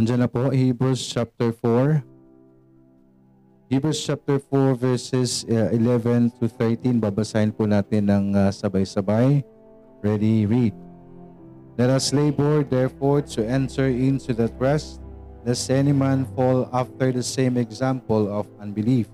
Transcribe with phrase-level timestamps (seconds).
[0.00, 2.00] Andiyan na po, Hebrews chapter 4.
[3.68, 6.96] Hebrews chapter 4 verses uh, 11 to 13.
[6.96, 9.44] Babasahin po natin ng uh, sabay-sabay.
[10.00, 10.72] Ready, read.
[11.76, 15.04] Let us labor therefore to enter into that rest,
[15.44, 19.12] lest any man fall after the same example of unbelief.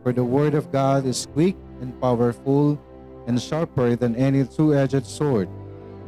[0.00, 2.80] For the word of God is quick and powerful
[3.28, 5.52] and sharper than any two-edged sword,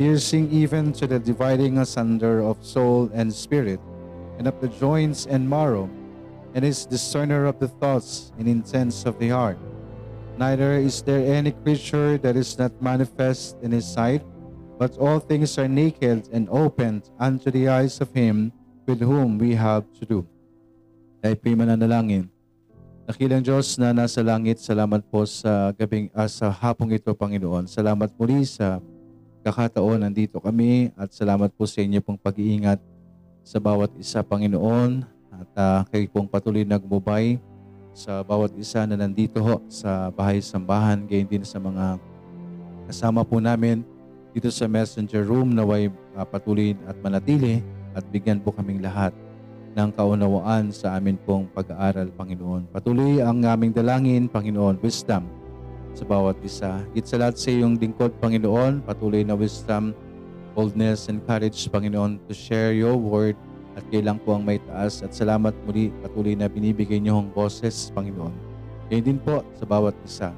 [0.00, 3.76] piercing even to the dividing asunder of soul and spirit,
[4.38, 5.88] and of the joints and marrow,
[6.54, 9.58] and is discerner of the thoughts and intents of the heart.
[10.36, 14.20] Neither is there any creature that is not manifest in his sight,
[14.76, 18.52] but all things are naked and opened unto the eyes of him
[18.84, 20.18] with whom we have to do.
[21.24, 22.28] Tayo po'y mananalangin.
[23.06, 27.70] Nakilang Diyos na nasa langit, salamat po sa gabing uh, sa hapong ito, Panginoon.
[27.70, 28.82] Salamat muli sa
[29.46, 32.82] kakataon nandito kami at salamat po sa inyo pong pag-iingat
[33.46, 35.06] sa bawat isa, Panginoon.
[35.30, 37.38] At uh, kayo pong patuloy na gumubay
[37.94, 42.02] sa bawat isa na nandito ho sa bahay sambahan, gayon din sa mga
[42.90, 43.86] kasama po namin
[44.34, 47.62] dito sa messenger room naway uh, patuloy at manatili
[47.96, 49.14] at bigyan po kaming lahat
[49.76, 52.72] ng kaunawaan sa amin pong pag-aaral, Panginoon.
[52.72, 55.28] Patuloy ang aming dalangin, Panginoon, wisdom
[55.92, 56.80] sa bawat isa.
[56.92, 59.92] Higit sa lahat sa iyong lingkod, Panginoon, patuloy na wisdom,
[60.56, 63.36] boldness, and courage, Panginoon, to share your word
[63.76, 65.04] at kailang po ang may taas.
[65.04, 68.32] At salamat muli, patuloy na binibigay niyo ang boses, Panginoon.
[68.88, 70.32] Kaya din po sa bawat isa.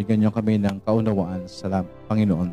[0.00, 2.48] Bigyan niyo kami ng kaunawaan, salam, Panginoon.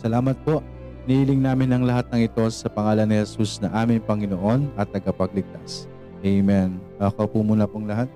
[0.00, 0.64] Salamat po
[1.04, 5.84] Nihiling namin ang lahat ng ito sa pangalan ni Jesus na aming Panginoon at tagapagligtas.
[6.24, 6.80] Amen.
[6.96, 8.08] Ako po muna pong lahat.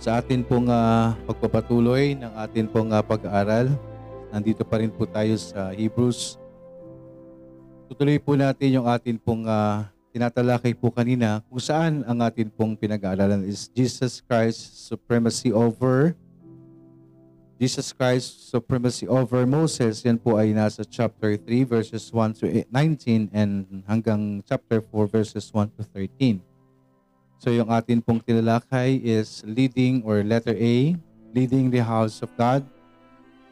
[0.00, 3.68] Sa atin pong uh, pagpapatuloy ng atin pong uh, pag-aaral,
[4.34, 6.34] nandito pa rin po tayo sa Hebrews.
[7.86, 12.74] Tutuloy po natin yung atin pong uh, tinatalakay po kanina kung saan ang atin pong
[12.74, 16.18] pinag-aaralan is Jesus Christ's supremacy over
[17.54, 23.30] Jesus Christ's supremacy over Moses, yan po ay nasa chapter 3 verses 1 to 19
[23.30, 23.50] and
[23.86, 26.42] hanggang chapter 4 verses 1 to 13.
[27.38, 30.98] So yung atin pong tinalakay is leading or letter A,
[31.30, 32.66] leading the house of God.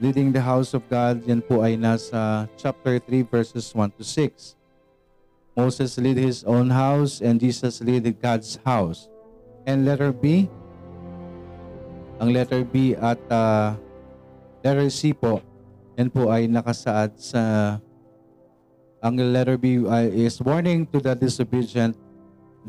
[0.02, 4.58] Leading the house of God, yan po ay nasa chapter 3 verses 1 to 6.
[5.54, 9.06] Moses lead his own house and Jesus lead God's house.
[9.62, 10.50] And letter B,
[12.18, 13.78] ang letter B at uh,
[14.66, 15.38] letter C po,
[15.94, 17.42] yan po ay nakasaad sa
[19.06, 19.86] ang letter B
[20.18, 21.94] is warning to the disobedient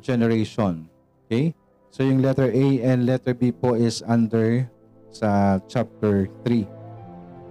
[0.05, 0.85] generation.
[1.25, 1.57] Okay?
[1.89, 4.69] So yung letter A and letter B po is under
[5.09, 6.82] sa chapter 3.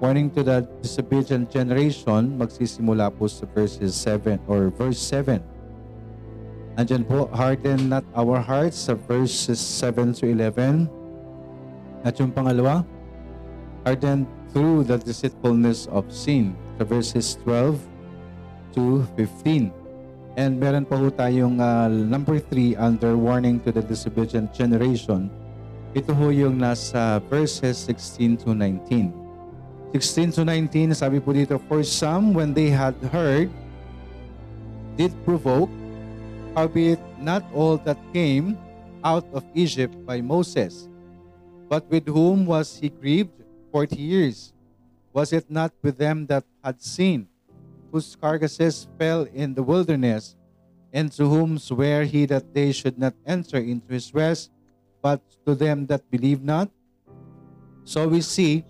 [0.03, 5.39] Warning to the disobedient generation, magsisimula po sa verses 7 or verse 7.
[6.75, 10.91] Andyan po, harden not our hearts sa verses 7 to 11.
[12.03, 12.83] At yung pangalawa,
[13.87, 16.59] hardened through the deceitfulness of sin.
[16.81, 17.79] Sa verses 12
[18.75, 19.71] to 15.
[20.35, 25.31] And meron pa ho tayong uh, number 3 under warning to the disobedient generation.
[25.95, 29.22] Ito ho yung nasa verses 16 to 19.
[29.93, 33.53] 16 to 19, sabi po dito, For some, when they had heard,
[34.97, 35.69] did provoke,
[36.57, 38.57] howbeit not all that came
[39.05, 40.89] out of Egypt by Moses,
[41.69, 43.37] but with whom was he grieved
[43.69, 44.57] forty years.
[45.13, 47.29] Was it not with them that had seen,
[47.93, 50.37] whose carcasses fell in the wilderness,
[50.89, 54.49] and to whom sware he that they should not enter into his rest,
[55.05, 56.73] but to them that believe not?
[57.85, 58.65] So we see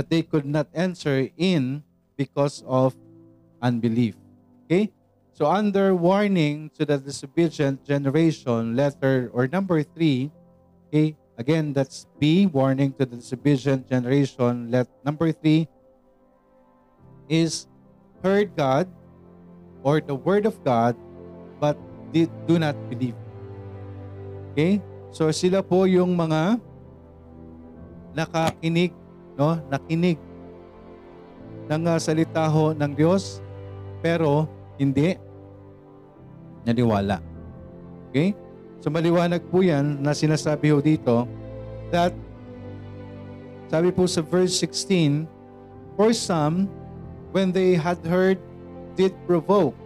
[0.00, 1.84] that they could not enter in
[2.16, 2.96] because of
[3.60, 4.16] unbelief.
[4.64, 4.88] Okay?
[5.36, 10.32] So under warning to the disobedient generation, letter or number three,
[10.88, 14.68] okay, Again, that's B, warning to the disobedient generation.
[14.68, 15.72] Let number three
[17.32, 17.64] is
[18.20, 18.84] heard God
[19.80, 21.00] or the word of God,
[21.56, 21.80] but
[22.12, 23.16] did, do not believe.
[24.52, 24.84] Okay?
[25.16, 26.60] So sila po yung mga
[28.12, 28.92] nakakinig,
[29.40, 29.56] no?
[29.72, 30.20] Nakinig
[31.72, 33.40] ng uh, salita ho ng Diyos,
[34.04, 34.44] pero
[34.76, 35.16] hindi
[36.68, 37.24] naniwala.
[38.12, 38.36] Okay?
[38.84, 41.24] So maliwanag po yan na sinasabi ho dito
[41.88, 42.12] that
[43.70, 45.30] sabi po sa verse 16,
[45.94, 46.66] For some,
[47.30, 48.42] when they had heard,
[48.98, 49.78] did provoke,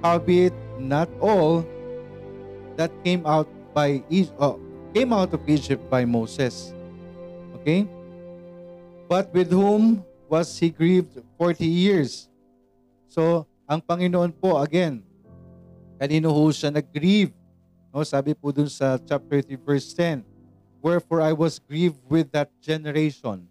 [0.00, 1.66] howbeit not all
[2.78, 3.98] that came out by
[4.38, 4.54] uh,
[4.94, 6.70] came out of Egypt by Moses.
[7.58, 7.90] Okay?
[9.08, 12.28] But with whom was he grieved 40 years?
[13.08, 15.08] So, ang Panginoon po, again,
[15.98, 17.34] Kanino ho siya nag-grieve?
[17.90, 20.22] No, sabi po dun sa chapter 3 verse 10,
[20.78, 23.50] Wherefore I was grieved with that generation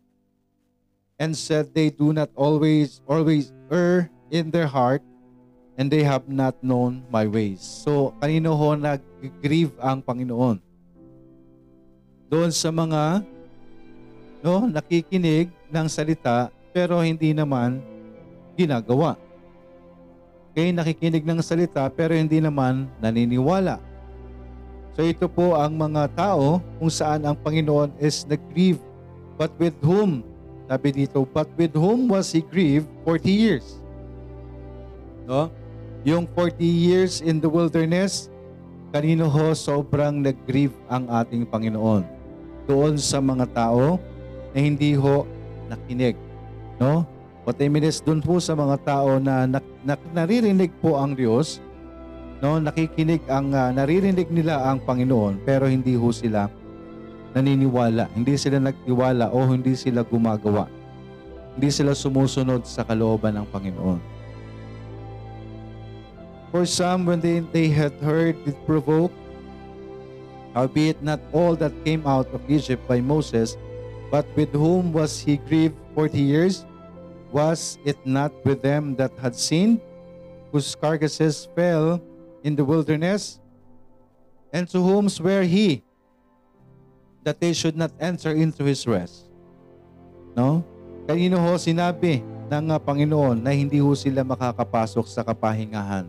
[1.20, 5.04] and said they do not always always err in their heart
[5.76, 7.60] and they have not known my ways.
[7.60, 10.64] So, kanino ho nag-grieve ang Panginoon?
[12.32, 13.28] Doon sa mga
[14.48, 17.84] no, nakikinig ng salita pero hindi naman
[18.56, 19.20] ginagawa.
[20.56, 23.84] Okay, nakikinig ng salita pero hindi naman naniniwala.
[24.96, 28.80] So ito po ang mga tao kung saan ang Panginoon is nag-grieve.
[29.36, 30.24] But with whom?
[30.66, 33.78] Sabi dito, but with whom was he grieved 40 years?
[35.28, 35.52] No?
[36.08, 38.32] Yung 40 years in the wilderness,
[38.96, 42.08] kanino ho sobrang nag-grieve ang ating Panginoon?
[42.66, 44.02] Doon sa mga tao
[44.58, 45.30] na hindi ho
[45.70, 46.18] nakinig.
[46.82, 47.06] No?
[47.46, 51.14] What I mean is, doon po sa mga tao na, na, na naririnig po ang
[51.14, 51.62] Diyos,
[52.38, 56.46] no nakikinig ang uh, naririnig nila ang Panginoon pero hindi ho sila
[57.34, 60.70] naniniwala hindi sila nagtiwala o hindi sila gumagawa
[61.58, 64.02] hindi sila sumusunod sa kalooban ng Panginoon
[66.48, 69.12] For some, when they, they had heard it provoke,
[70.56, 73.60] howbeit not all that came out of Egypt by Moses,
[74.10, 76.66] but with whom was he grieved forty years?
[77.32, 79.84] Was it not with them that had sinned,
[80.52, 82.00] whose carcasses fell
[82.44, 83.40] in the wilderness?
[84.56, 85.84] And to whom sware he
[87.28, 89.28] that they should not enter into his rest?
[90.32, 90.64] No?
[91.04, 96.08] Kanino ho sinabi ng uh, Panginoon na hindi ho sila makakapasok sa kapahingahan?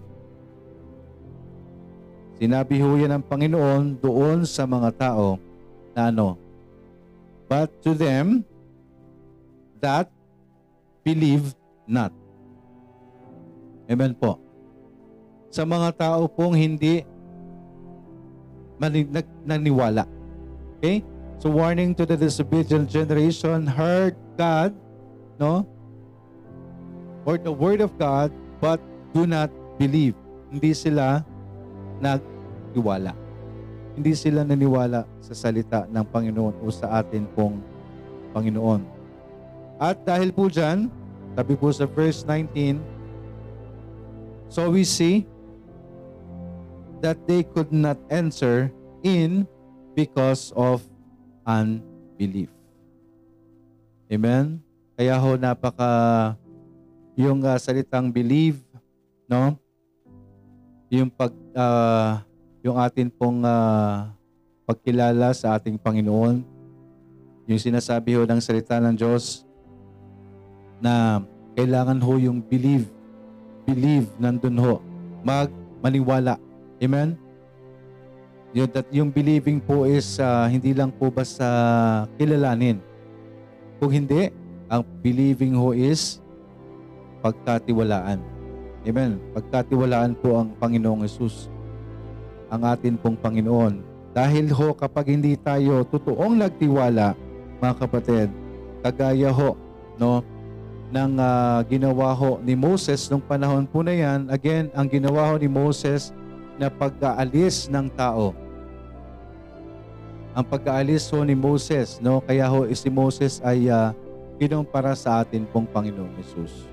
[2.38, 5.42] Sinabi ho yan ng Panginoon doon sa mga tao
[5.90, 6.38] na ano,
[7.48, 8.44] But to them
[9.80, 10.12] that
[11.00, 11.56] believe
[11.88, 12.12] not.
[13.88, 14.36] Amen po.
[15.48, 17.08] Sa mga tao pong hindi
[19.48, 20.04] naniwala.
[20.78, 21.00] Okay?
[21.40, 24.76] So warning to the disobedient generation, heard God,
[25.40, 25.64] no?
[27.24, 28.28] Or the word of God,
[28.60, 28.82] but
[29.16, 29.48] do not
[29.80, 30.12] believe.
[30.52, 31.24] Hindi sila
[32.02, 33.27] nagtiwala.
[33.98, 37.58] Hindi sila naniwala sa salita ng Panginoon o sa atin pong
[38.30, 38.86] Panginoon.
[39.74, 40.86] At dahil po dyan,
[41.34, 42.78] sabi po sa verse 19,
[44.46, 45.26] So we see
[47.02, 48.70] that they could not enter
[49.02, 49.42] in
[49.98, 50.86] because of
[51.42, 52.54] unbelief.
[54.06, 54.62] Amen?
[54.94, 55.90] Kaya ho napaka
[57.18, 58.62] yung uh, salitang believe,
[59.26, 59.58] no?
[60.86, 62.22] Yung pag uh,
[62.62, 64.10] yung atin pong uh,
[64.66, 66.42] pagkilala sa ating Panginoon,
[67.48, 69.46] yung sinasabi ho ng salita ng Diyos
[70.82, 71.24] na
[71.56, 72.86] kailangan ho yung believe,
[73.64, 74.74] believe nandun ho,
[75.24, 75.48] mag
[75.80, 76.36] maniwala.
[76.78, 77.18] Amen?
[78.56, 81.46] Yung, that, yung believing po is uh, hindi lang po basta
[82.16, 82.80] kilalanin.
[83.78, 84.32] Kung hindi,
[84.68, 86.20] ang believing ho is
[87.24, 88.20] pagkatiwalaan.
[88.86, 89.20] Amen.
[89.36, 91.52] Pagkatiwalaan po ang Panginoong Yesus,
[92.48, 93.80] ang atin pong Panginoon.
[94.16, 97.14] Dahil ho kapag hindi tayo totoong nagtiwala,
[97.60, 98.28] mga kapatid,
[98.82, 99.54] kagaya ho,
[100.00, 100.24] no,
[100.88, 105.34] ng uh, ginawa ho ni Moses nung panahon po na yan, again, ang ginawa ho
[105.36, 106.10] ni Moses
[106.56, 108.32] na pag-aalis ng tao.
[110.32, 112.24] Ang pag-aalis ho ni Moses, no?
[112.24, 113.92] Kaya ho si Moses ay uh,
[114.70, 116.70] para sa atin pong Panginoong Yesus.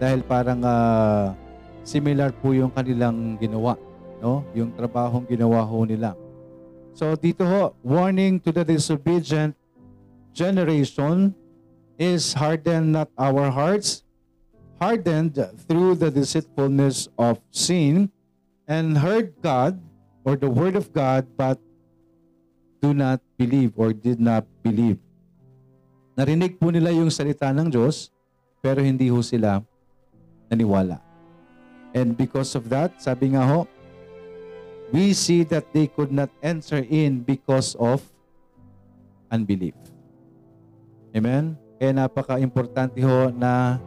[0.00, 1.36] Dahil parang uh,
[1.84, 3.76] similar po yung kanilang ginawa,
[4.22, 4.44] no?
[4.54, 6.14] Yung trabahong ginawa ho nila.
[6.94, 9.54] So dito ho, warning to the disobedient
[10.34, 11.34] generation
[11.98, 14.02] is harden not our hearts,
[14.78, 18.10] hardened through the deceitfulness of sin,
[18.68, 19.78] and heard God
[20.22, 21.58] or the word of God, but
[22.78, 24.98] do not believe or did not believe.
[26.18, 28.10] Narinig po nila yung salita ng Diyos,
[28.58, 29.62] pero hindi ho sila
[30.50, 30.98] naniwala.
[31.94, 33.70] And because of that, sabi nga ho,
[34.92, 38.00] we see that they could not enter in because of
[39.28, 39.76] unbelief.
[41.12, 41.56] Amen?
[41.78, 43.78] Kaya napaka-importante ho na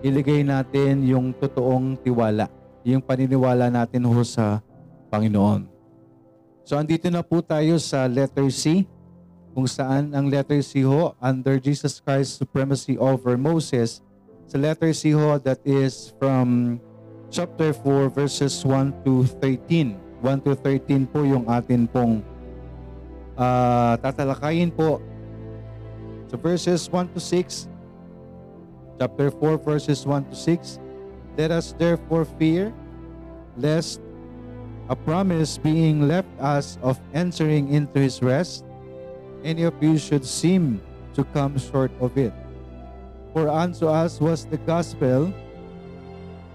[0.00, 2.48] iligay natin yung totoong tiwala,
[2.82, 4.58] yung paniniwala natin ho sa
[5.12, 5.68] Panginoon.
[6.62, 8.86] So andito na po tayo sa letter C,
[9.52, 14.00] kung saan ang letter C ho, under Jesus Christ's supremacy over Moses,
[14.46, 16.78] sa letter C ho, that is from
[17.28, 20.11] chapter 4 verses 1 to 13.
[20.22, 22.22] 1 to 13 po yung atin pong
[23.34, 25.02] uh, tatalakayin po
[26.32, 27.68] So verses 1 to 6,
[28.98, 30.80] chapter 4 verses 1 to 6,
[31.36, 32.72] Let us therefore fear,
[33.60, 34.00] lest
[34.88, 38.64] a promise being left us of entering into his rest,
[39.44, 40.80] any of you should seem
[41.12, 42.32] to come short of it.
[43.36, 45.36] For unto us was the gospel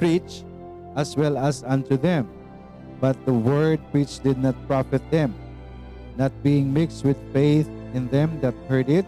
[0.02, 0.42] preached
[0.98, 2.26] as well as unto them.
[3.00, 5.36] But the word preached did not profit them,
[6.18, 9.06] not being mixed with faith in them that heard it.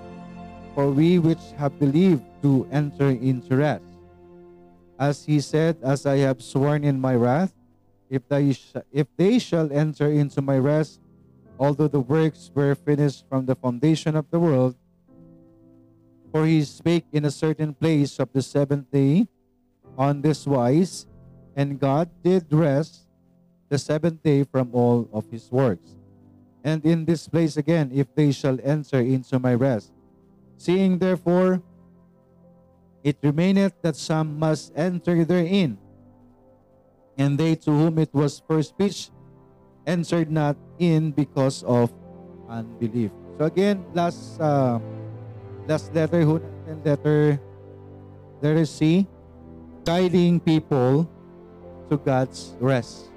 [0.75, 3.83] For we which have believed do enter into rest.
[4.99, 7.51] As he said, As I have sworn in my wrath,
[8.09, 11.01] if they, sh- if they shall enter into my rest,
[11.57, 14.75] although the works were finished from the foundation of the world,
[16.31, 19.27] for he spake in a certain place of the seventh day
[19.97, 21.07] on this wise,
[21.55, 23.08] and God did rest
[23.69, 25.95] the seventh day from all of his works.
[26.63, 29.93] And in this place again, if they shall enter into my rest.
[30.57, 31.63] Seeing therefore,
[33.03, 35.77] it remaineth that some must enter therein,
[37.17, 39.11] and they to whom it was first preached
[39.87, 41.93] entered not in because of
[42.49, 43.11] unbelief.
[43.39, 44.77] So again, last uh,
[45.65, 47.39] last letter ho natin, letter
[48.43, 49.07] letter C,
[49.87, 51.07] guiding people
[51.89, 53.09] to God's rest.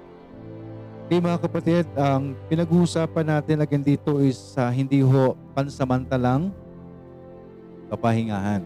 [1.13, 6.49] Okay mga kapatid, ang pinag-uusapan natin again dito is uh, hindi ho pansamantalang
[7.93, 8.65] kapahingahan.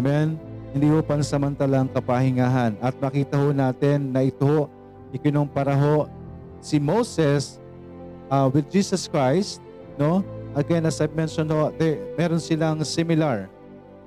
[0.00, 0.40] Amen?
[0.72, 2.80] Hindi ho pansamantalang kapahingahan.
[2.80, 4.72] At makita ho natin na ito ho,
[5.12, 6.08] ikinumpara ho
[6.64, 7.60] si Moses
[8.32, 9.60] uh, with Jesus Christ,
[10.00, 10.24] no?
[10.56, 13.52] Again, as I mentioned ho, there, meron silang similar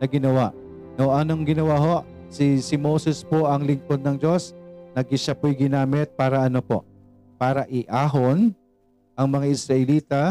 [0.01, 0.57] na ginawa.
[0.97, 1.95] No, anong ginawa ho?
[2.33, 4.57] Si, si Moses po ang lingkod ng Diyos,
[4.97, 6.86] nag siya po'y ginamit para ano po?
[7.37, 8.53] Para iahon
[9.13, 10.21] ang mga Israelita,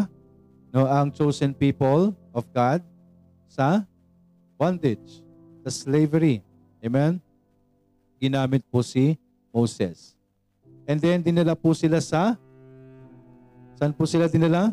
[0.75, 2.83] no, ang chosen people of God
[3.47, 3.87] sa
[4.59, 5.23] bondage,
[5.63, 6.43] sa slavery.
[6.83, 7.23] Amen?
[8.19, 9.17] Ginamit po si
[9.55, 10.13] Moses.
[10.87, 12.39] And then, dinala po sila sa,
[13.75, 14.71] saan po sila dinala?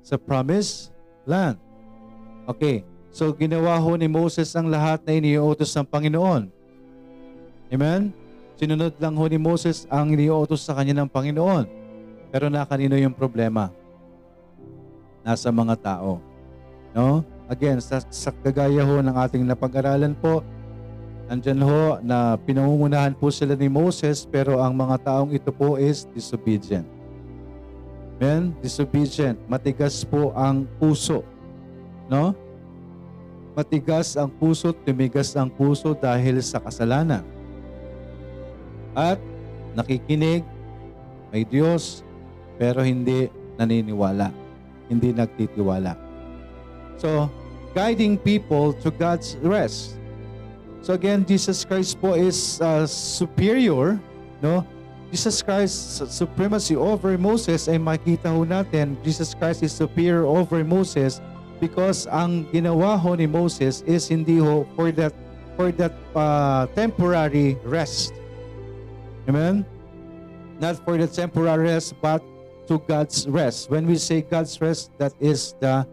[0.00, 0.88] Sa promised
[1.28, 1.60] land.
[2.48, 2.82] Okay.
[3.10, 6.46] So, ginawa ho ni Moses ang lahat na iniutos ng Panginoon.
[7.70, 8.14] Amen?
[8.60, 11.64] Sinunod lang ho ni Moses ang iniutos sa kanya ng Panginoon.
[12.28, 13.72] Pero na kanino yung problema?
[15.24, 16.20] Nasa mga tao.
[16.92, 17.24] No?
[17.48, 20.44] Again, sa, sa kagaya ho ng ating napag-aralan po,
[21.30, 26.02] Andyan ho na pinangungunahan po sila ni Moses pero ang mga taong ito po is
[26.10, 26.82] disobedient.
[28.18, 28.50] Amen?
[28.58, 29.38] Disobedient.
[29.46, 31.22] Matigas po ang puso.
[32.10, 32.34] No?
[33.54, 37.22] Matigas ang puso, tumigas ang puso dahil sa kasalanan.
[38.94, 39.18] At
[39.74, 40.42] nakikinig,
[41.30, 42.02] may Diyos,
[42.58, 44.34] pero hindi naniniwala.
[44.90, 45.94] Hindi nagtitiwala.
[46.98, 47.30] So,
[47.74, 50.00] guiding people to God's rest.
[50.82, 54.00] So again, Jesus Christ po is uh, superior,
[54.40, 54.64] no?
[55.10, 61.18] Jesus Christ's supremacy over Moses ay makita ho natin, Jesus Christ is superior over Moses
[61.58, 65.12] because ang ginawa ho ni Moses is hindi ho for that
[65.58, 68.16] for that uh, temporary rest.
[69.30, 69.62] Amen?
[70.58, 72.18] Not for the temporary rest, but
[72.66, 73.70] to God's rest.
[73.70, 75.86] When we say God's rest, that is the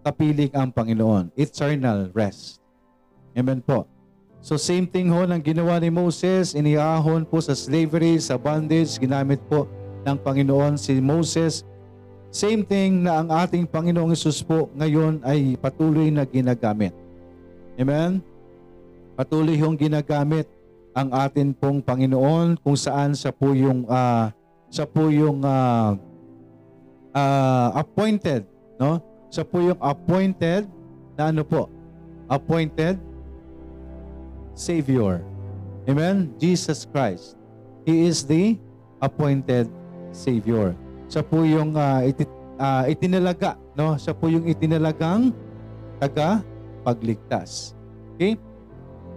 [0.00, 1.28] kapiling ang Panginoon.
[1.36, 2.64] Eternal rest.
[3.36, 3.84] Amen po.
[4.40, 9.40] So same thing ho ng ginawa ni Moses, iniahon po sa slavery, sa bondage, ginamit
[9.48, 9.68] po
[10.08, 11.64] ng Panginoon si Moses.
[12.32, 16.92] Same thing na ang ating Panginoong Isus po ngayon ay patuloy na ginagamit.
[17.76, 18.20] Amen?
[19.16, 20.44] Patuloy hong ginagamit
[20.94, 24.30] ang atin pong Panginoon kung saan siya po yung uh,
[24.70, 25.98] siya po yung uh,
[27.14, 28.46] uh, appointed,
[28.78, 29.02] no?
[29.30, 30.70] Siya po yung appointed
[31.18, 31.66] na ano po?
[32.30, 32.98] Appointed
[34.54, 35.22] Savior.
[35.90, 36.30] Amen?
[36.38, 37.34] Jesus Christ.
[37.82, 38.56] He is the
[39.02, 39.66] appointed
[40.14, 40.72] Savior.
[41.10, 42.24] Siya po yung uh, iti,
[42.56, 43.98] uh, itinalaga, no?
[43.98, 45.34] Siya po yung itinalagang
[45.98, 46.42] taga
[46.86, 47.74] pagligtas.
[48.14, 48.38] Okay?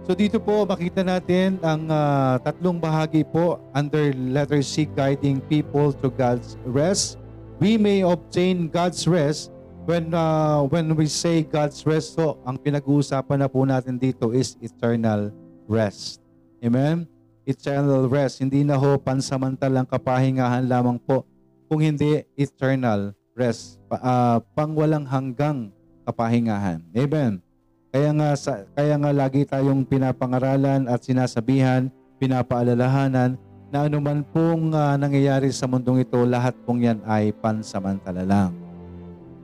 [0.08, 5.92] So dito po makita natin ang uh, tatlong bahagi po under letter C guiding people
[6.00, 7.20] to God's rest.
[7.60, 9.52] We may obtain God's rest
[9.84, 14.56] when uh, when we say God's rest, so ang pinag-uusapan na po natin dito is
[14.64, 15.28] eternal
[15.68, 16.24] rest.
[16.64, 17.04] Amen?
[17.44, 18.40] Eternal rest.
[18.40, 21.28] Hindi na ho pansamantalang kapahingahan lamang po,
[21.68, 23.76] kung hindi eternal rest.
[23.92, 25.68] Pa, uh, pangwalang hanggang
[26.08, 26.80] kapahingahan.
[26.96, 27.44] Amen?
[27.88, 31.88] Kaya nga, sa, kaya nga lagi tayong pinapangaralan at sinasabihan,
[32.20, 33.40] pinapaalalahanan
[33.72, 38.52] na anuman pong uh, nangyayari sa mundong ito, lahat pong yan ay pansamantala lang.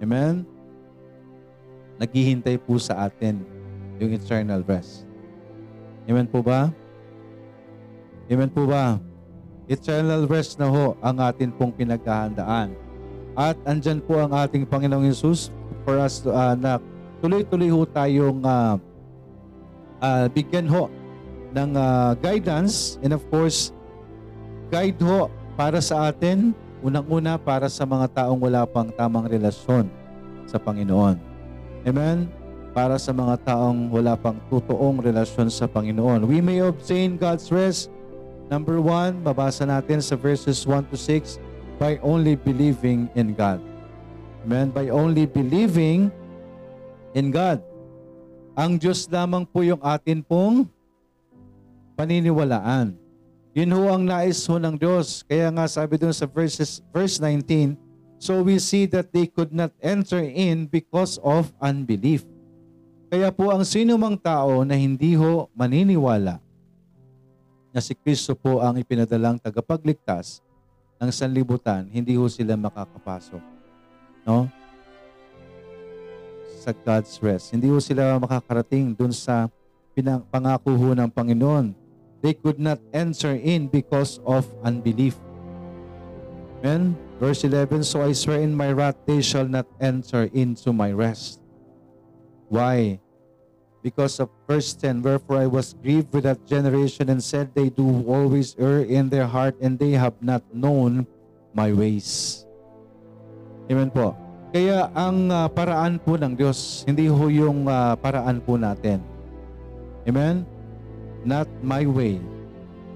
[0.00, 0.44] Amen?
[1.96, 3.40] Naghihintay po sa atin
[3.96, 5.08] yung eternal rest.
[6.04, 6.68] Amen po ba?
[8.28, 9.00] Amen po ba?
[9.64, 12.76] Eternal rest na ho ang atin pong pinaghahandaan.
[13.32, 15.48] At andyan po ang ating Panginoong Yesus
[15.88, 16.76] for us to, ah, na
[17.24, 18.76] tuloy-tuloy ho tayong ah,
[20.04, 20.92] ah, bigyan ho
[21.56, 23.72] ng ah, guidance and of course
[24.68, 26.52] guide ho para sa atin
[26.84, 29.88] unang-una para sa mga taong wala pang tamang relasyon
[30.44, 31.16] sa Panginoon.
[31.88, 32.28] Amen?
[32.76, 36.28] Para sa mga taong wala pang totoong relasyon sa Panginoon.
[36.28, 37.88] We may obtain God's rest.
[38.52, 41.40] Number one, mabasa natin sa verses 1 to 6,
[41.80, 43.64] by only believing in God.
[44.44, 44.68] Amen?
[44.68, 46.12] By only believing
[47.14, 47.62] in God.
[48.58, 50.66] Ang Diyos lamang po yung atin pong
[51.94, 52.94] paniniwalaan.
[53.54, 55.22] Yun ho ang nais ho ng Diyos.
[55.22, 57.78] Kaya nga sabi doon sa verses, verse 19,
[58.18, 62.26] So we see that they could not enter in because of unbelief.
[63.10, 66.42] Kaya po ang sino mang tao na hindi ho maniniwala
[67.74, 70.42] na si Kristo po ang ipinadalang tagapagligtas
[70.98, 73.42] ng sanlibutan, hindi ho sila makakapasok.
[74.22, 74.46] No?
[76.64, 77.52] Sa God's rest.
[77.52, 79.52] Hindi ho sila makakarating dun sa
[80.32, 81.84] pangako ho ng Panginoon
[82.24, 85.20] they could not enter in because of unbelief.
[86.64, 86.96] Amen?
[87.20, 91.44] Verse 11, So I swear in my wrath, they shall not enter into my rest.
[92.48, 92.98] Why?
[93.84, 97.84] Because of verse 10, Wherefore I was grieved with that generation and said, They do
[98.08, 101.06] always err in their heart and they have not known
[101.52, 102.40] my ways.
[103.68, 104.23] Amen po.
[104.54, 109.02] Kaya ang ah, paraan po ng Diyos, hindi ho yung ah, paraan po natin.
[110.06, 110.46] Amen?
[111.24, 112.20] not my way,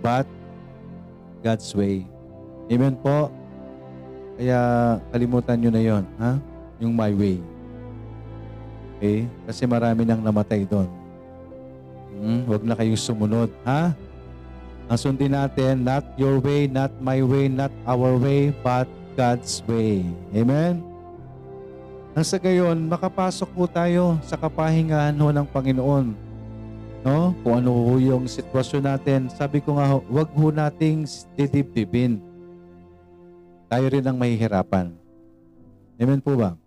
[0.05, 0.29] but
[1.41, 2.05] God's way.
[2.69, 3.33] Amen po?
[4.37, 4.61] Kaya
[5.11, 6.37] kalimutan nyo na yon, ha?
[6.79, 7.41] Yung my way.
[9.01, 9.27] Okay?
[9.49, 10.87] Kasi marami nang namatay doon.
[12.19, 13.97] Hmm, huwag na kayong sumunod, ha?
[14.89, 18.87] Ang sundin natin, not your way, not my way, not our way, but
[19.17, 20.05] God's way.
[20.33, 20.85] Amen?
[22.19, 26.19] Nang sa gayon, makapasok po tayo sa kapahingahan ho ng Panginoon
[27.07, 27.31] no?
[27.47, 29.31] Kung ano ho yung sitwasyon natin.
[29.31, 31.07] Sabi ko nga, wag ho nating
[31.39, 32.19] didibdibin.
[33.71, 34.91] Tayo rin ang mahihirapan.
[35.95, 36.59] Amen po ba?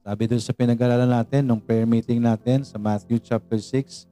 [0.00, 4.08] Sabi doon sa pinag-alalan natin, nung prayer meeting natin sa Matthew chapter 6,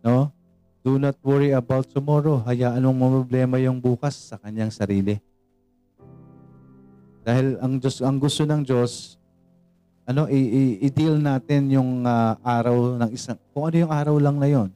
[0.00, 0.32] no?
[0.80, 2.40] Do not worry about tomorrow.
[2.48, 5.20] Hayaan mong problema yung bukas sa kanyang sarili.
[7.20, 9.20] Dahil ang Diyos, ang gusto ng Diyos,
[10.04, 14.70] ano i-deal natin yung ah, araw ng isang kung ano yung araw lang na yon.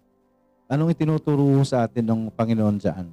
[0.68, 3.06] Anong itinuturo sa atin ng Panginoon diyan?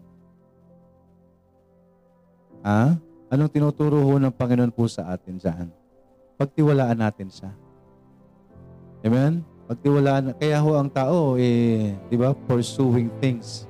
[2.63, 2.95] Ha?
[3.31, 5.67] Anong tinuturo ho ng Panginoon po sa atin diyan?
[6.35, 7.51] Pagtiwalaan natin siya.
[9.03, 9.39] Amen?
[9.71, 13.65] Pagtiwalaan, kaya ho ang tao, eh, di ba, pursuing things.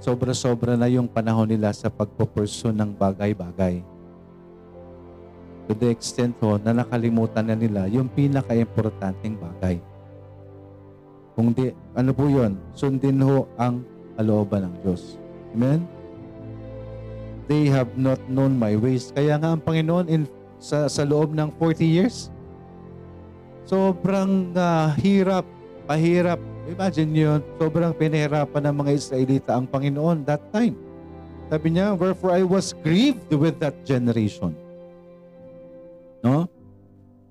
[0.00, 3.99] Sobra-sobra na yung panahon nila sa pagpupursue ng bagay-bagay
[5.70, 9.78] to the extent ho na nakalimutan na nila yung pinaka-importanting bagay.
[11.38, 12.58] Kung di, ano po yun?
[12.74, 13.86] Sundin ho ang
[14.18, 15.14] kalooban ng Diyos.
[15.54, 15.86] Amen?
[17.46, 19.14] They have not known my ways.
[19.14, 20.26] Kaya nga ang Panginoon in,
[20.58, 22.34] sa, sa loob ng 40 years,
[23.62, 25.46] sobrang uh, hirap,
[25.86, 26.42] pahirap.
[26.66, 30.74] Imagine yun, sobrang pinahirapan ng mga Israelita ang Panginoon that time.
[31.46, 34.50] Sabi niya, wherefore I was grieved with that generation.
[36.20, 36.48] No?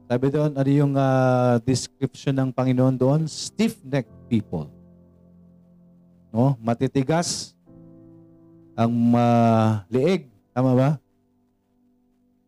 [0.10, 3.22] Sabi doon, ano yung uh, description ng Panginoon doon?
[3.30, 4.66] Stiff-necked people.
[6.34, 6.58] No?
[6.58, 7.54] Matitigas
[8.74, 10.26] ang uh, leeg.
[10.50, 10.90] Tama ba?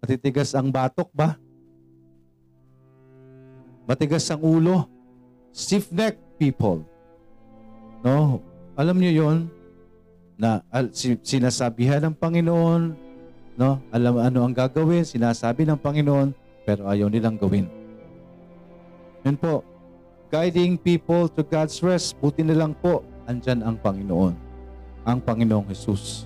[0.01, 1.37] Matitigas ang batok ba?
[3.85, 4.89] Matigas ang ulo.
[5.53, 6.81] Stiff-necked people.
[8.01, 8.41] No?
[8.73, 9.37] Alam niyo yon
[10.41, 10.89] na al,
[11.21, 12.97] sinasabihan ng Panginoon,
[13.59, 13.79] No?
[13.91, 16.31] Alam ano ang gagawin, sinasabi ng Panginoon,
[16.63, 17.67] pero ayaw nilang gawin.
[19.21, 19.61] Yun po,
[20.33, 24.33] guiding people to God's rest, buti na lang po, andyan ang Panginoon,
[25.05, 26.25] ang Panginoong Jesus.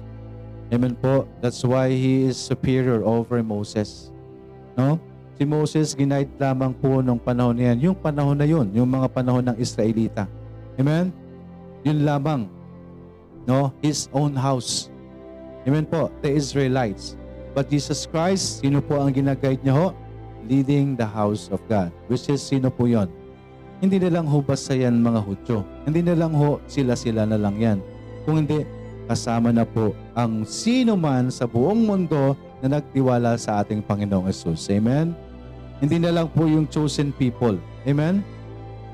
[0.74, 1.30] Amen po.
[1.46, 4.10] That's why He is superior over Moses.
[4.74, 4.98] No?
[5.36, 7.92] Si Moses, ginaid lamang po nung panahon niyan.
[7.92, 10.26] Yung panahon na yun, yung mga panahon ng Israelita.
[10.80, 11.12] Amen?
[11.84, 12.48] Yun lamang.
[13.46, 13.70] No?
[13.84, 14.90] His own house.
[15.66, 17.18] Amen po, the Israelites.
[17.58, 19.88] But Jesus Christ, sino po ang ginaguide niya ho?
[20.46, 21.90] Leading the house of God.
[22.06, 23.10] Which is, sino po yon?
[23.82, 25.66] Hindi na lang ho basta yan mga Hudyo.
[25.90, 27.80] Hindi na lang ho sila-sila na lang yan.
[28.30, 28.62] Kung hindi,
[29.10, 34.70] kasama na po ang sino man sa buong mundo na nagtiwala sa ating Panginoong Yesus.
[34.70, 35.18] Amen?
[35.82, 37.58] Hindi na lang po yung chosen people.
[37.90, 38.22] Amen?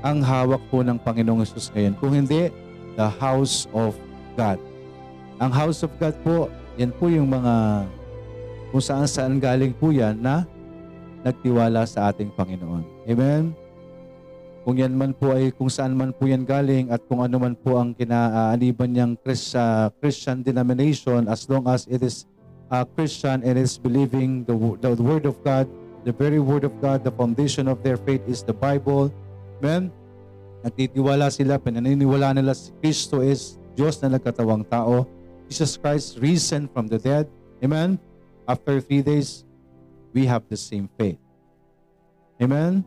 [0.00, 1.94] Ang hawak po ng Panginoong Yesus ngayon.
[2.00, 2.48] Kung hindi,
[2.96, 3.92] the house of
[4.36, 4.56] God
[5.42, 6.46] Ang house of God po,
[6.80, 7.84] yan po yung mga
[8.72, 10.48] kung saan saan galing po yan na
[11.22, 12.82] nagtiwala sa ating Panginoon.
[13.06, 13.52] Amen?
[14.62, 17.58] Kung yan man po ay kung saan man po yan galing at kung ano man
[17.58, 22.30] po ang kinaaniban niyang Chris, uh, Christian denomination as long as it is
[22.70, 25.66] uh, Christian and is believing the, the Word of God,
[26.06, 29.10] the very Word of God, the foundation of their faith is the Bible.
[29.60, 29.90] Amen?
[30.62, 35.04] Nagtitiwala sila, pinaniniwala nila si Kristo is Diyos na nagkatawang tao.
[35.52, 37.28] Jesus Christ risen from the dead.
[37.60, 38.00] Amen?
[38.48, 39.44] After three days,
[40.16, 41.20] we have the same faith.
[42.40, 42.80] Amen?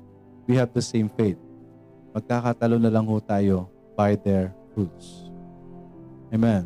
[0.49, 1.38] We have the same faith.
[2.17, 5.30] Magkakatalo na lang ho tayo by their fruits.
[6.34, 6.65] Amen.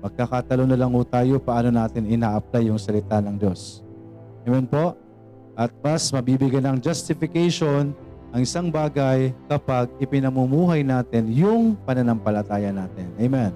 [0.00, 3.84] Magkakatalo na lang ho tayo paano natin ina-apply yung salita ng Diyos.
[4.48, 4.96] Amen po?
[5.52, 7.92] At mas mabibigyan ng justification
[8.32, 13.12] ang isang bagay kapag ipinamumuhay natin yung pananampalataya natin.
[13.20, 13.52] Amen.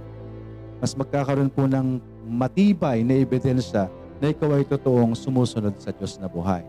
[0.83, 3.89] Mas magkakaroon po ng matibay na ebidensya
[4.21, 6.65] na ikaw ay totoong sumusunod sa Diyos na buhay.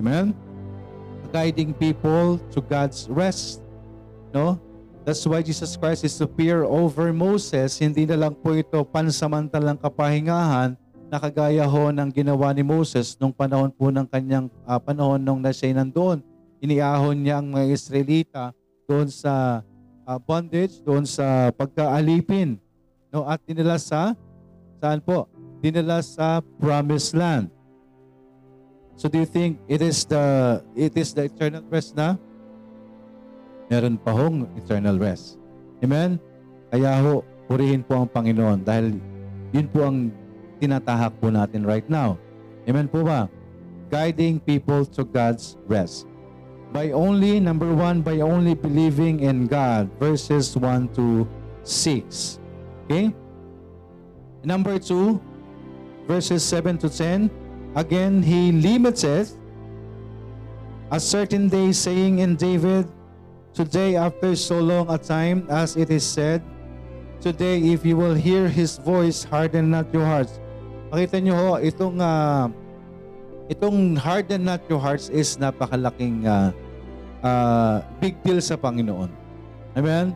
[0.00, 0.34] Amen?
[1.34, 3.58] guiding people to God's rest.
[4.30, 4.62] No?
[5.02, 7.74] That's why Jesus Christ is superior over Moses.
[7.82, 10.78] Hindi na lang po ito pansamantalang kapahingahan
[11.10, 15.42] na kagaya ho ng ginawa ni Moses nung panahon po ng kanyang uh, panahon nung
[15.42, 16.22] na siya nandoon.
[16.62, 18.42] Iniahon niya ang mga Israelita
[18.86, 19.60] doon sa
[20.06, 22.62] uh, bondage, doon sa pagkaalipin.
[23.14, 23.22] No?
[23.22, 24.18] At dinala sa,
[24.82, 25.30] saan po?
[25.62, 27.46] Dinala sa promised land.
[28.98, 32.18] So do you think it is the it is the eternal rest na?
[33.70, 35.38] Meron pa hong eternal rest.
[35.82, 36.18] Amen?
[36.74, 38.98] Kaya ho, purihin po ang Panginoon dahil
[39.54, 40.10] yun po ang
[40.58, 42.18] tinatahak po natin right now.
[42.66, 43.30] Amen po ba?
[43.90, 46.06] Guiding people to God's rest.
[46.74, 51.22] By only, number one, by only believing in God, verses 1 to
[51.62, 52.42] 6.
[52.84, 53.14] Okay?
[54.44, 55.20] Number two,
[56.06, 57.30] verses 7 to 10,
[57.74, 59.34] Again, he limits it
[60.94, 62.86] a certain day, saying in David,
[63.54, 66.42] Today, after so long a time, as it is said,
[67.22, 70.38] Today, if you will hear His voice, harden not your hearts.
[70.90, 72.50] Makita nyo ho, itong, uh,
[73.50, 76.50] itong harden not your hearts is napakalaking uh,
[77.26, 79.10] uh, big deal sa Panginoon.
[79.74, 80.14] Amen?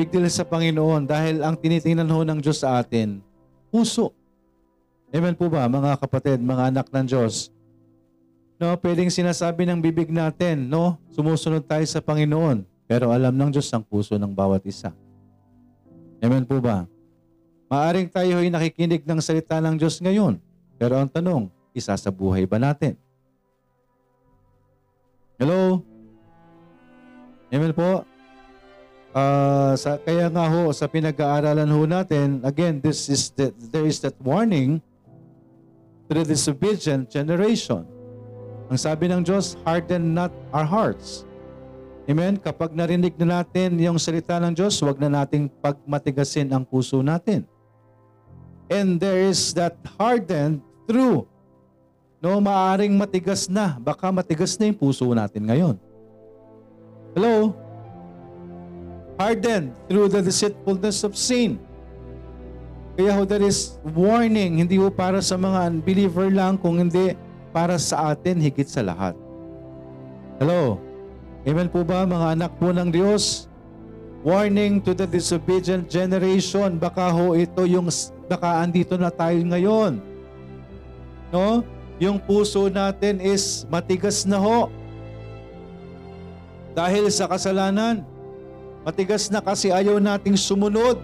[0.00, 3.20] Big deal sa Panginoon dahil ang tinitingnan ho ng Diyos sa atin,
[3.68, 4.16] puso.
[5.12, 7.52] Amen po ba, mga kapatid, mga anak ng Diyos?
[8.56, 10.96] No, pwedeng sinasabi ng bibig natin, no?
[11.12, 12.64] Sumusunod tayo sa Panginoon.
[12.88, 14.88] Pero alam ng Diyos ang puso ng bawat isa.
[16.24, 16.88] Amen po ba?
[17.68, 20.40] Maaring tayo ay nakikinig ng salita ng Diyos ngayon.
[20.80, 22.96] Pero ang tanong, isasabuhay ba natin?
[25.36, 25.84] Hello?
[27.52, 28.09] Amen po?
[29.10, 33.98] Uh, sa, kaya nga ho, sa pinag-aaralan ho natin, again, this is the, there is
[33.98, 34.78] that warning
[36.06, 37.82] to the disobedient generation.
[38.70, 41.26] Ang sabi ng Diyos, harden not our hearts.
[42.06, 42.38] Amen?
[42.38, 47.42] Kapag narinig na natin yung salita ng Diyos, huwag na nating pagmatigasin ang puso natin.
[48.70, 51.26] And there is that hardened through.
[52.22, 53.74] No, maaring matigas na.
[53.82, 55.74] Baka matigas na yung puso natin ngayon.
[57.14, 57.58] Hello?
[59.20, 61.60] Hardened through the deceitfulness of sin.
[62.96, 67.12] Kaya ho, there is warning, hindi ho para sa mga unbeliever lang, kung hindi
[67.52, 69.12] para sa atin higit sa lahat.
[70.40, 70.80] Hello?
[71.44, 73.44] Amen po ba mga anak po ng Diyos?
[74.24, 76.80] Warning to the disobedient generation.
[76.80, 77.92] Baka ho ito yung,
[78.24, 80.00] baka andito na tayo ngayon.
[81.28, 81.60] No?
[82.00, 84.72] Yung puso natin is matigas na ho.
[86.72, 88.09] Dahil sa kasalanan.
[88.80, 90.96] Matigas na kasi ayaw nating sumunod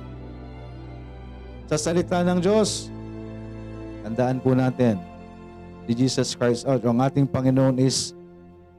[1.69, 2.89] sa salita ng Diyos.
[4.01, 4.97] Tandaan po natin,
[5.85, 8.17] si Jesus Christ, oh, ang ating Panginoon is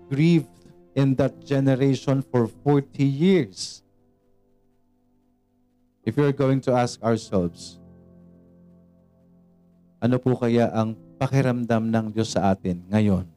[0.09, 0.49] grieved
[0.97, 3.85] in that generation for 40 years.
[6.01, 7.77] If you're going to ask ourselves,
[10.01, 13.29] ano po kaya ang pakiramdam ng Diyos sa atin ngayon?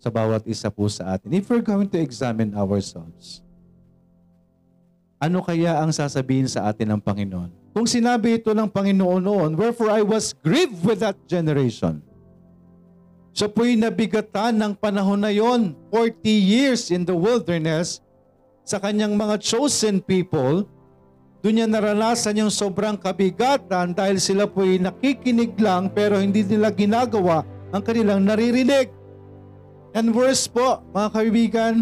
[0.00, 1.32] Sa bawat isa po sa atin.
[1.32, 3.40] If we're going to examine ourselves,
[5.20, 7.76] ano kaya ang sasabihin sa atin ng Panginoon?
[7.76, 12.00] Kung sinabi ito ng Panginoon noon, Wherefore I was grieved with that generation.
[13.30, 18.02] Siya po'y nabigatan ng panahon na yon, 40 years in the wilderness,
[18.64, 20.66] sa kanyang mga chosen people,
[21.40, 27.44] doon niya naranasan yung sobrang kabigatan dahil sila po'y nakikinig lang pero hindi nila ginagawa
[27.70, 28.90] ang kanilang naririnig.
[29.94, 31.74] And worse po, mga kaibigan,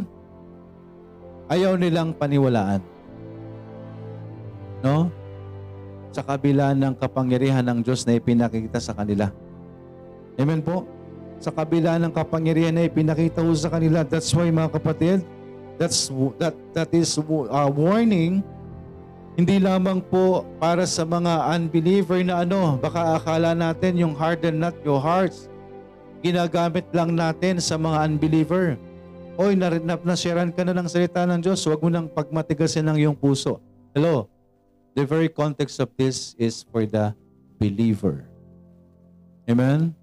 [1.49, 2.81] ayaw nilang paniwalaan.
[4.81, 5.11] No?
[6.13, 9.31] sa kabila ng kapangyarihan ng Diyos na ipinakita sa kanila.
[10.39, 10.87] Amen po?
[11.39, 14.03] Sa kabila ng kapangyarihan na ipinakita ho sa kanila.
[14.03, 15.23] That's why mga kapatid,
[15.77, 16.11] that's,
[16.43, 18.43] that, that is uh, warning
[19.39, 24.75] hindi lamang po para sa mga unbeliever na ano, baka akala natin yung harden not
[24.83, 25.47] your hearts.
[26.27, 28.75] Ginagamit lang natin sa mga unbeliever.
[29.39, 32.97] Oy, na, na, nasyaran ka na ng salita ng Diyos, huwag mo nang pagmatigasin ng
[32.99, 33.63] iyong puso.
[33.95, 34.27] Hello?
[34.99, 37.15] The very context of this is for the
[37.55, 38.27] believer.
[39.47, 39.95] Amen?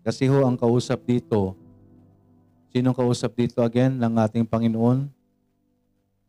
[0.00, 1.52] Kasi ho, ang kausap dito,
[2.72, 5.12] sinong kausap dito again ng ating Panginoon?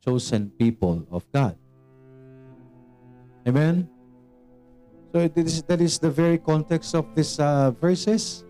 [0.03, 1.55] Chosen people of God.
[3.47, 3.87] Amen?
[5.15, 8.43] So it is, that is the very context of these uh, verses.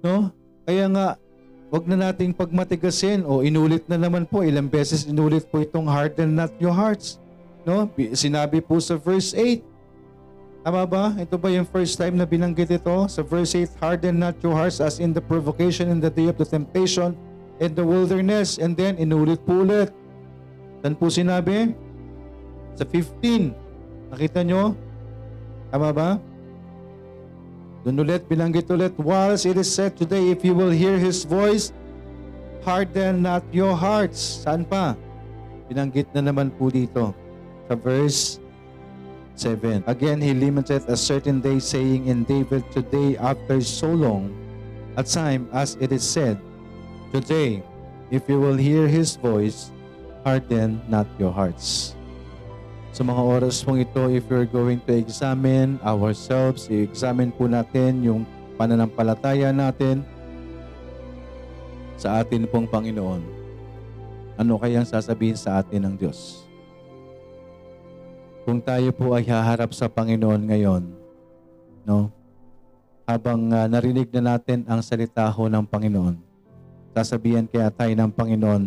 [0.00, 0.32] No?
[0.64, 1.20] Kaya nga,
[1.68, 6.32] wag na nating pagmatigasin o inulit na naman po, ilang beses inulit po itong harden
[6.32, 7.19] not your hearts.
[7.64, 7.88] No?
[8.16, 9.62] Sinabi po sa verse 8.
[10.60, 11.16] Tama ba?
[11.16, 12.96] Ito ba yung first time na binanggit ito?
[13.08, 16.36] Sa verse 8, harden not your hearts as in the provocation in the day of
[16.36, 17.16] the temptation
[17.60, 18.60] in the wilderness.
[18.60, 19.92] And then, inulit po ulit.
[20.84, 21.72] Saan po sinabi?
[22.76, 23.56] Sa 15.
[24.12, 24.76] Nakita nyo?
[25.72, 26.10] Tama ba?
[27.84, 28.92] Doon ulit, bilanggit ulit.
[29.00, 31.72] Whilst it is said today, if you will hear His voice,
[32.60, 34.44] harden not your hearts.
[34.44, 34.92] Saan pa?
[35.72, 37.16] Binanggit na naman po dito.
[37.76, 38.40] Verse
[39.40, 39.84] 7.
[39.86, 44.34] Again, He limited a certain day, saying in David, Today, after so long
[44.96, 46.36] a time, as it is said,
[47.12, 47.62] Today,
[48.10, 49.72] if you will hear His voice,
[50.24, 51.96] harden not your hearts.
[52.90, 58.26] Sa mga oras pong ito, if we're going to examine ourselves, i-examine po natin yung
[58.58, 60.02] pananampalataya natin
[61.94, 63.22] sa atin pong Panginoon.
[64.36, 66.49] Ano kayang sasabihin sa atin ng Diyos?
[68.48, 70.82] Kung tayo po ay haharap sa Panginoon ngayon,
[71.84, 72.08] no?
[73.04, 76.16] Habang uh, narinig na natin ang salita ho ng Panginoon,
[76.96, 78.62] sasabihan kaya tayo ng Panginoon,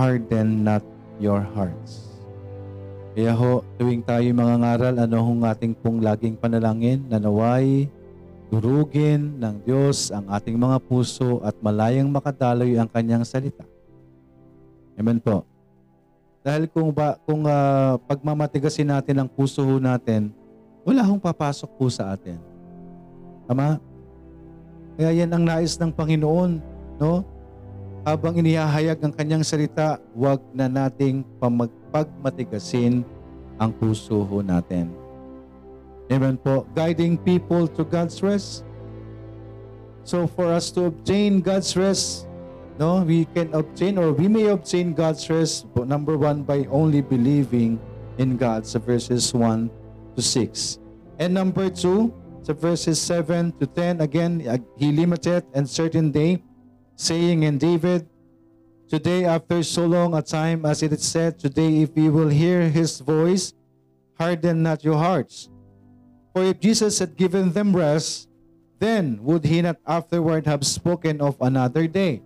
[0.00, 0.84] harden not
[1.20, 2.16] your hearts.
[3.16, 7.88] Kaya ho, tuwing tayo mga ngaral, ano hong ating pong laging panalangin na naway,
[8.52, 13.64] durugin ng Diyos ang ating mga puso at malayang makadaloy ang kanyang salita.
[14.96, 15.55] Amen po.
[16.46, 20.30] Dahil kung ba kung uh, pagmamatigasin natin ang puso natin,
[20.86, 22.38] wala hong papasok po sa atin.
[23.50, 23.82] Tama?
[24.94, 26.62] Kaya yan ang nais ng Panginoon,
[27.02, 27.26] no?
[28.06, 31.26] Habang inihahayag ang kanyang salita, huwag na nating
[31.90, 33.02] pagmatigasin
[33.58, 34.94] ang puso natin.
[36.06, 36.62] Amen po.
[36.78, 38.62] Guiding people to God's rest.
[40.06, 42.25] So for us to obtain God's rest,
[42.78, 47.00] no, we can obtain or we may obtain God's rest, but number one, by only
[47.00, 47.80] believing
[48.18, 49.70] in God, sa verses 1
[50.16, 50.78] to 6.
[51.18, 52.12] And number two,
[52.44, 54.44] sa verses 7 to 10, again,
[54.76, 56.44] He limited and certain day,
[56.96, 58.08] saying in David,
[58.86, 62.70] Today, after so long a time, as it is said, today, if you will hear
[62.70, 63.50] his voice,
[64.14, 65.50] harden not your hearts.
[66.30, 68.30] For if Jesus had given them rest,
[68.78, 72.22] then would he not afterward have spoken of another day?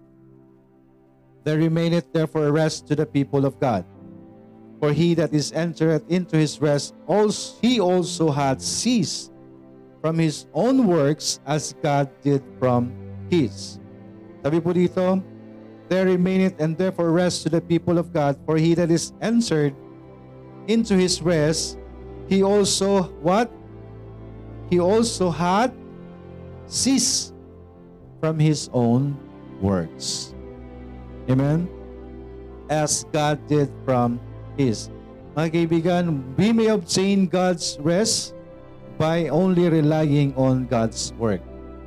[1.44, 3.84] There remaineth therefore a rest to the people of God.
[4.80, 9.32] For he that is entered into his rest, also, he also had ceased
[10.00, 12.92] from his own works as God did from
[13.28, 13.78] his.
[14.42, 15.20] Sabi po dito,
[15.92, 18.40] there remaineth and therefore rest to the people of God.
[18.46, 19.76] For he that is entered
[20.68, 21.76] into his rest,
[22.28, 23.52] he also what?
[24.70, 25.74] He also had
[26.64, 27.34] ceased
[28.20, 29.18] from his own
[29.60, 30.32] works.
[31.30, 31.70] Amen?
[32.66, 34.18] As God did from
[34.58, 34.90] his.
[35.38, 38.34] Mga kaibigan, we may obtain God's rest
[38.98, 41.40] by only relying on God's work.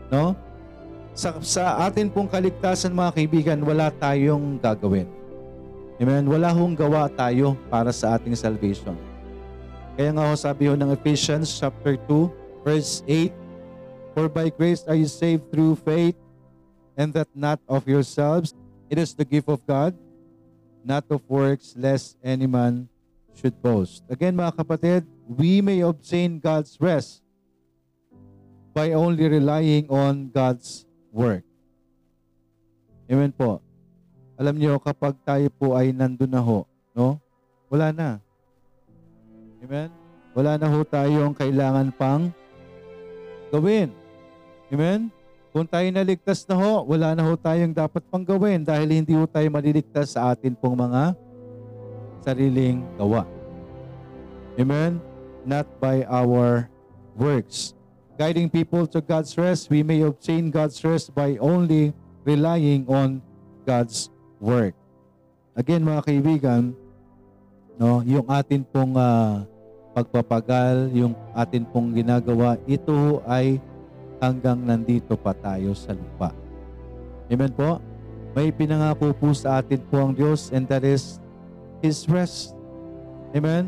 [0.08, 0.39] No?
[1.13, 5.06] sa, sa atin pong kaligtasan mga kaibigan, wala tayong gagawin.
[6.01, 6.25] Amen?
[6.25, 8.97] Wala hong gawa tayo para sa ating salvation.
[9.93, 13.29] Kaya nga ho sabi ho ng Ephesians chapter 2 verse 8,
[14.17, 16.17] For by grace are you saved through faith,
[16.97, 18.58] and that not of yourselves,
[18.93, 19.97] it is the gift of God,
[20.86, 22.86] not of works, lest any man
[23.34, 24.06] should boast.
[24.06, 27.25] Again mga kapatid, we may obtain God's rest
[28.69, 31.41] by only relying on God's work.
[33.10, 33.65] Amen po.
[34.38, 37.17] Alam niyo, kapag tayo po ay nandun na ho, no?
[37.73, 38.21] Wala na.
[39.65, 39.89] Amen?
[40.38, 42.29] Wala na ho tayong kailangan pang
[43.49, 43.89] gawin.
[44.69, 45.10] Amen?
[45.54, 49.30] Kung tayo naligtas na ho, wala na ho tayong dapat pang gawin dahil hindi ho
[49.30, 51.13] tayo maliligtas sa atin pong mga
[52.26, 53.30] sariling gawa.
[54.58, 55.13] Amen?
[55.46, 56.68] not by our
[57.16, 57.76] works.
[58.18, 63.22] Guiding people to God's rest, we may obtain God's rest by only relying on
[63.68, 64.74] God's work.
[65.54, 66.74] Again mga kaibigan,
[67.78, 69.46] no, yung atin pong ah,
[69.94, 73.62] pagpapagal, yung atin pong ginagawa, ito ay
[74.23, 76.31] hanggang nandito pa tayo sa lupa.
[77.27, 77.83] Amen po?
[78.31, 81.19] May pinangako po sa atin po ang Diyos and that is
[81.83, 82.55] His rest.
[83.36, 83.67] Amen?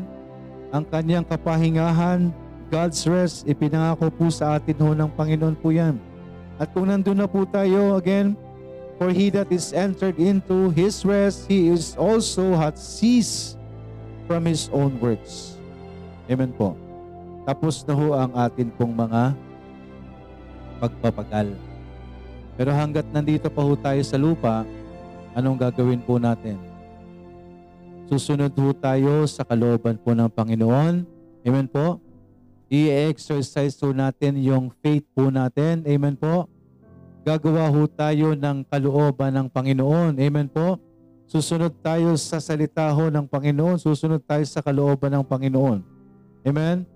[0.72, 2.32] Ang kanyang kapahingahan,
[2.72, 6.00] God's rest, ipinangako po sa atin ho ng Panginoon po yan.
[6.56, 8.34] At kung nandun na po tayo, again,
[8.96, 13.60] For he that is entered into his rest, he is also hath ceased
[14.24, 15.60] from his own works.
[16.32, 16.72] Amen po.
[17.44, 19.36] Tapos na ho ang atin pong mga
[20.76, 21.56] pagpapagal.
[22.56, 24.64] Pero hanggat nandito pa ho tayo sa lupa,
[25.36, 26.56] anong gagawin po natin?
[28.06, 30.94] Susunod ho tayo sa kalooban po ng Panginoon.
[31.42, 31.98] Amen po.
[32.70, 35.82] I-exercise ho natin yung faith po natin.
[35.84, 36.46] Amen po
[37.26, 40.14] gagawa ho tayo ng kalooban ng Panginoon.
[40.14, 40.78] Amen po?
[41.26, 43.82] Susunod tayo sa salita ho ng Panginoon.
[43.82, 45.82] Susunod tayo sa kalooban ng Panginoon.
[46.46, 46.86] Amen?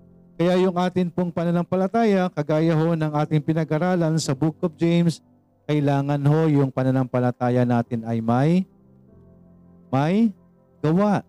[0.41, 5.21] Kaya yung atin pong pananampalataya, kagaya ho ng ating pinag-aralan sa Book of James,
[5.69, 8.65] kailangan ho yung pananampalataya natin ay may
[9.93, 10.33] may
[10.81, 11.21] gawa.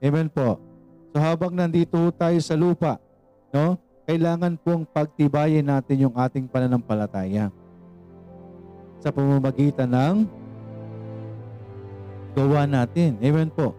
[0.00, 0.56] Amen po.
[1.12, 2.96] So habang nandito tayo sa lupa,
[3.52, 3.76] no?
[4.08, 7.52] Kailangan pong pagtibayin natin yung ating pananampalataya
[9.04, 10.16] sa pamamagitan ng
[12.32, 13.20] gawa natin.
[13.20, 13.76] Amen po.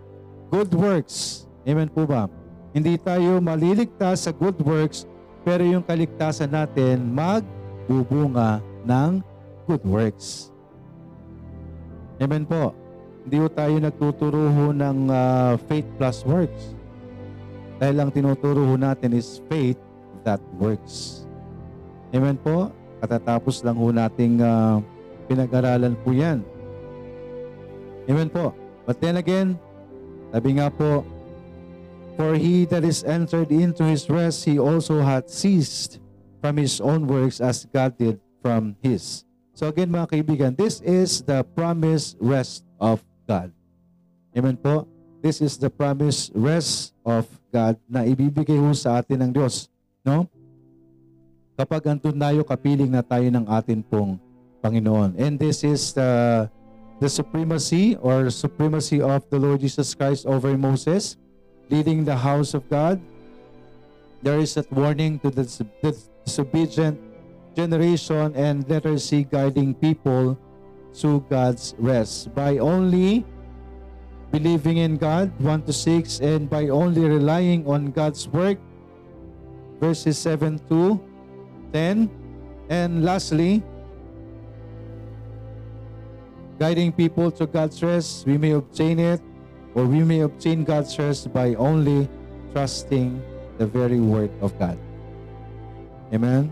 [0.53, 1.49] Good works.
[1.65, 2.29] Amen po ba?
[2.75, 5.07] Hindi tayo maliligtas sa good works,
[5.47, 9.23] pero yung kaligtasan natin magbubunga ng
[9.63, 10.51] good works.
[12.19, 12.75] Amen po.
[13.23, 16.75] Hindi po tayo nagtuturo ng ah, faith plus works.
[17.79, 19.79] Dahil ang tinuturo natin is faith
[20.27, 21.23] that works.
[22.11, 22.75] Amen po.
[22.99, 24.83] Katatapos lang ho nating ah,
[25.31, 26.43] pinag-aralan po yan.
[28.11, 28.51] Amen po.
[28.83, 29.55] But then again,
[30.35, 31.07] sabi nga po,
[32.15, 35.99] For he that is entered into his rest, he also hath ceased
[36.39, 39.25] from his own works as God did from his.
[39.55, 43.51] So again mga kaibigan, this is the promised rest of God.
[44.35, 44.87] Amen po.
[45.23, 49.71] This is the promised rest of God na ibibigay ho sa atin ng Diyos.
[50.05, 50.27] No?
[51.55, 54.19] Kapag andun tayo, kapiling na tayo ng atin pong
[54.59, 55.15] Panginoon.
[55.15, 56.45] And this is the,
[56.99, 61.15] the supremacy or supremacy of the Lord Jesus Christ over Moses,
[61.69, 63.01] leading the house of God.
[64.21, 66.99] There is that warning to the, dis- the disobedient
[67.55, 70.37] generation and letter C guiding people
[70.99, 73.25] to God's rest by only
[74.31, 78.57] believing in God 1 to 6 and by only relying on God's work
[79.79, 80.99] verses 7 to
[81.71, 82.09] 10
[82.69, 83.63] and lastly
[86.59, 89.21] guiding people to God's rest, we may obtain it,
[89.75, 92.07] or we may obtain God's rest by only
[92.55, 93.19] trusting
[93.59, 94.79] the very word of God.
[96.15, 96.49] Amen?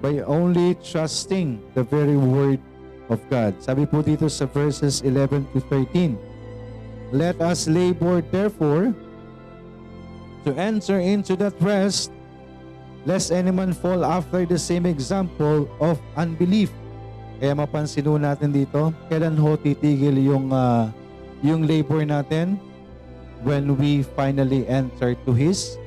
[0.00, 2.62] By only trusting the very word
[3.10, 3.58] of God.
[3.58, 6.14] Sabi po dito sa verses 11 to 13,
[7.10, 8.94] Let us labor therefore
[10.46, 12.14] to enter into that rest,
[13.02, 16.70] lest any man fall after the same example of unbelief.
[17.42, 20.94] Kaya mapansin natin dito, kailan ho titigil yung, ah,
[21.40, 22.60] yung labor natin?
[23.40, 25.80] When we finally enter to His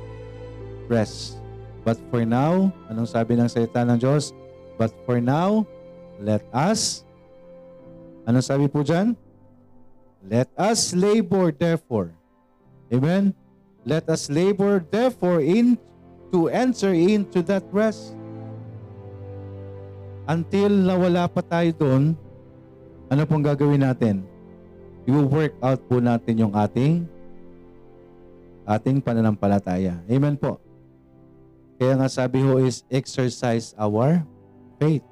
[0.90, 1.38] rest.
[1.86, 4.34] But for now, anong sabi ng salita ng Diyos?
[4.80, 5.68] But for now,
[6.18, 7.06] let us,
[8.26, 9.14] anong sabi po dyan?
[10.24, 12.16] Let us labor therefore.
[12.90, 13.36] Amen?
[13.84, 15.76] Let us labor therefore in
[16.32, 18.16] to enter into that rest
[20.24, 22.04] until nawala pa tayo doon,
[23.12, 24.24] ano pong gagawin natin?
[25.04, 27.04] I-work out po natin yung ating
[28.64, 30.00] ating pananampalataya.
[30.08, 30.60] Amen po.
[31.76, 34.24] Kaya nga sabi ho is exercise our
[34.80, 35.04] faith.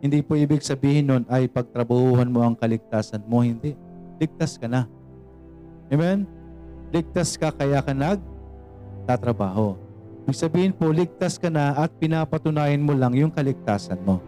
[0.00, 3.44] Hindi po ibig sabihin nun ay pagtrabahuhan mo ang kaligtasan mo.
[3.44, 3.76] Hindi.
[4.20, 4.88] Ligtas ka na.
[5.92, 6.24] Amen?
[6.92, 9.76] Ligtas ka kaya ka nagtatrabaho.
[10.24, 14.24] Ibig sabihin po, ligtas ka na at pinapatunayan mo lang yung kaligtasan mo.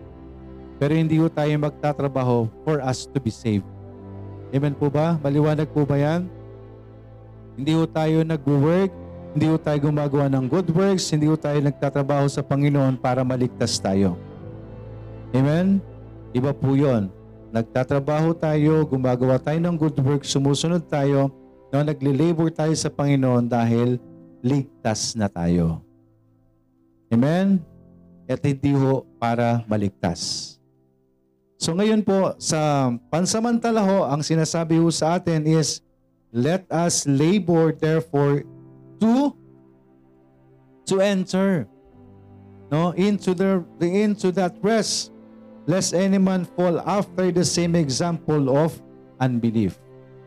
[0.77, 3.76] Pero hindi po tayo magtatrabaho for us to be saved.
[4.55, 5.19] Amen po ba?
[5.19, 6.31] Maliwanag po ba yan?
[7.57, 8.93] Hindi po tayo nag-work,
[9.33, 13.81] hindi po tayo gumagawa ng good works, hindi po tayo nagtatrabaho sa Panginoon para maligtas
[13.81, 14.15] tayo.
[15.33, 15.81] Amen?
[16.37, 17.09] Iba po yon.
[17.53, 21.33] Nagtatrabaho tayo, gumagawa tayo ng good works, sumusunod tayo,
[21.73, 23.97] no, nagli-labor tayo sa Panginoon dahil
[24.45, 25.81] ligtas na tayo.
[27.09, 27.63] Amen?
[28.29, 30.56] At hindi ho para maligtas.
[31.57, 35.81] So ngayon po, sa pansamantala ho, ang sinasabi ho sa atin is,
[36.37, 38.45] Let us labor therefore
[39.01, 39.33] to
[40.85, 41.65] to enter
[42.69, 45.17] no into the into that rest
[45.65, 48.77] lest any man fall after the same example of
[49.17, 49.81] unbelief.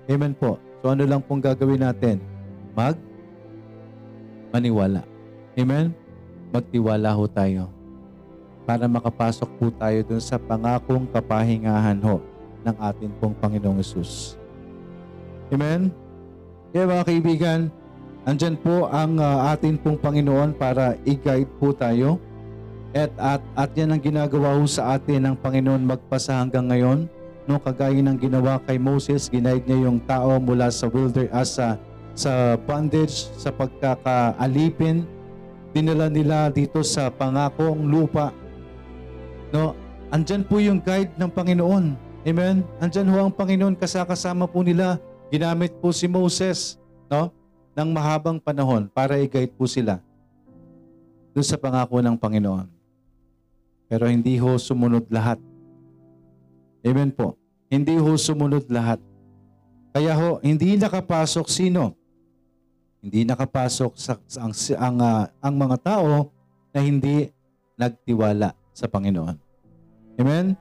[0.10, 0.58] Amen po.
[0.82, 2.26] So ano lang pong gagawin natin?
[2.74, 2.98] Mag
[4.50, 5.06] maniwala.
[5.54, 5.94] Amen?
[6.50, 7.70] Magtiwala ho tayo
[8.70, 12.22] para makapasok po tayo dun sa pangakong kapahingahan ho
[12.62, 14.38] ng atin pong Panginoong Yesus.
[15.50, 15.90] Amen?
[16.70, 17.60] Kaya mga kaibigan,
[18.30, 22.22] andyan po ang uh, atin pong Panginoon para i-guide po tayo
[22.94, 27.10] at, at, at yan ang ginagawa ho sa atin ng Panginoon magpasa hanggang ngayon.
[27.50, 31.74] No, kagaya ng ginawa kay Moses, ginaid niya yung tao mula sa wilder as ah,
[32.14, 35.10] sa, sa bondage, sa pagkakaalipin.
[35.74, 38.30] Dinala nila dito sa pangakong lupa.
[39.50, 39.74] No,
[40.14, 41.98] andyan po yung guide ng Panginoon.
[42.22, 42.62] Amen?
[42.78, 45.02] Andyan ho ang Panginoon kasakasama po nila.
[45.34, 46.78] Ginamit po si Moses,
[47.10, 47.34] no?
[47.74, 50.04] ng mahabang panahon para i-guide po sila
[51.32, 52.68] doon sa pangako ng Panginoon.
[53.88, 55.40] Pero hindi ho sumunod lahat.
[56.84, 57.40] Amen po.
[57.72, 59.00] Hindi ho sumunod lahat.
[59.96, 61.98] Kaya ho, hindi nakapasok sino?
[63.00, 66.30] Hindi nakapasok sa, sa ang, ang, uh, ang mga tao
[66.76, 67.32] na hindi
[67.80, 69.36] nagtiwala sa Panginoon.
[70.16, 70.56] Amen?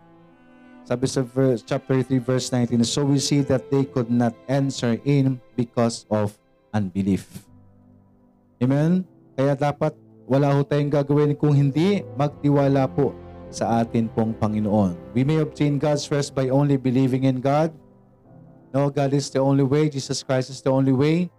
[0.83, 4.99] Sabi sa verse, chapter 3 verse 19, So we see that they could not enter
[5.07, 6.35] in because of
[6.75, 7.47] unbelief.
[8.59, 9.07] Amen?
[9.39, 9.95] Kaya dapat
[10.27, 13.15] wala ho tayong gagawin kung hindi magtiwala po
[13.49, 14.99] sa atin pong Panginoon.
[15.17, 17.73] We may obtain God's rest by only believing in God.
[18.75, 19.89] No, God is the only way.
[19.89, 21.33] Jesus Christ is the only way.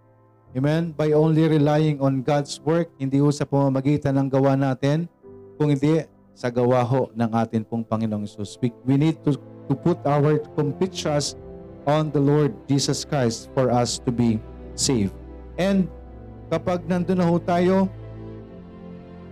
[0.58, 0.90] Amen?
[0.90, 5.06] By only relying on God's work, hindi ho sa pamamagitan ng gawa natin,
[5.54, 6.02] kung hindi
[6.34, 8.56] sa gawa ho ng atin pong Panginoong Isus.
[8.60, 9.36] We, we need to,
[9.68, 11.36] to put our complete trust
[11.84, 14.40] on the Lord Jesus Christ for us to be
[14.76, 15.12] saved.
[15.60, 15.88] And
[16.48, 17.88] kapag nandun na ho tayo,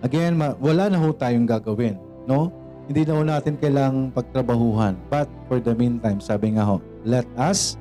[0.05, 1.97] again, wala na ho tayong gagawin.
[2.29, 2.53] No?
[2.89, 4.97] Hindi na ho natin kailangang pagtrabahuhan.
[5.09, 7.77] But for the meantime, sabi nga ho, let us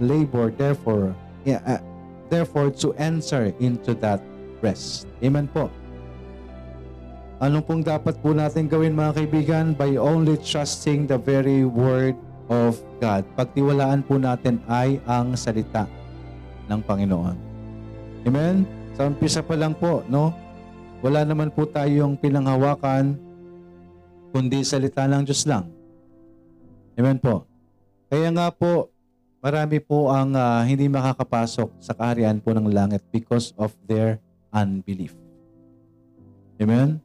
[0.00, 1.12] labor therefore,
[1.44, 1.80] yeah, uh,
[2.32, 4.24] therefore to enter into that
[4.64, 5.06] rest.
[5.20, 5.68] Amen po.
[7.42, 9.66] Anong pong dapat po natin gawin mga kaibigan?
[9.74, 12.14] By only trusting the very word
[12.46, 13.26] of God.
[13.34, 15.90] Pagtiwalaan po natin ay ang salita
[16.70, 17.34] ng Panginoon.
[18.30, 18.62] Amen?
[18.94, 20.30] Sa umpisa pa lang po, no?
[21.02, 23.18] Wala naman po tayong pinanghawakan
[24.30, 25.66] kundi salita ng Diyos lang.
[26.94, 27.42] Amen po.
[28.06, 28.94] Kaya nga po,
[29.42, 34.22] marami po ang uh, hindi makakapasok sa kaharian po ng langit because of their
[34.54, 35.18] unbelief.
[36.62, 37.02] Amen?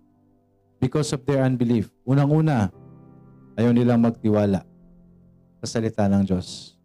[0.78, 1.90] Because of their unbelief.
[2.06, 2.70] Unang-una,
[3.58, 4.62] ayaw nilang magtiwala
[5.62, 6.78] sa salita ng Diyos.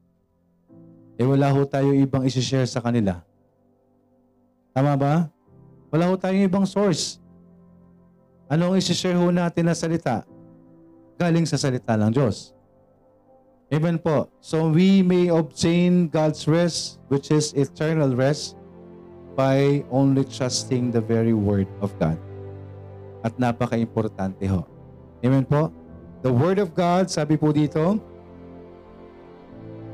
[1.21, 3.21] Eh wala ho tayo ibang isi-share sa kanila.
[4.73, 5.29] Tama ba?
[5.93, 7.21] Wala ho tayong ibang source.
[8.49, 10.25] Anong isi-share ho natin na salita?
[11.21, 12.57] Galing sa salita ng Diyos.
[13.73, 14.29] Amen po.
[14.41, 18.57] So we may obtain God's rest, which is eternal rest,
[19.33, 22.21] by only trusting the very word of God
[23.23, 24.67] at napaka-importante ho.
[25.23, 25.71] Amen po?
[26.23, 27.99] The Word of God, sabi po dito,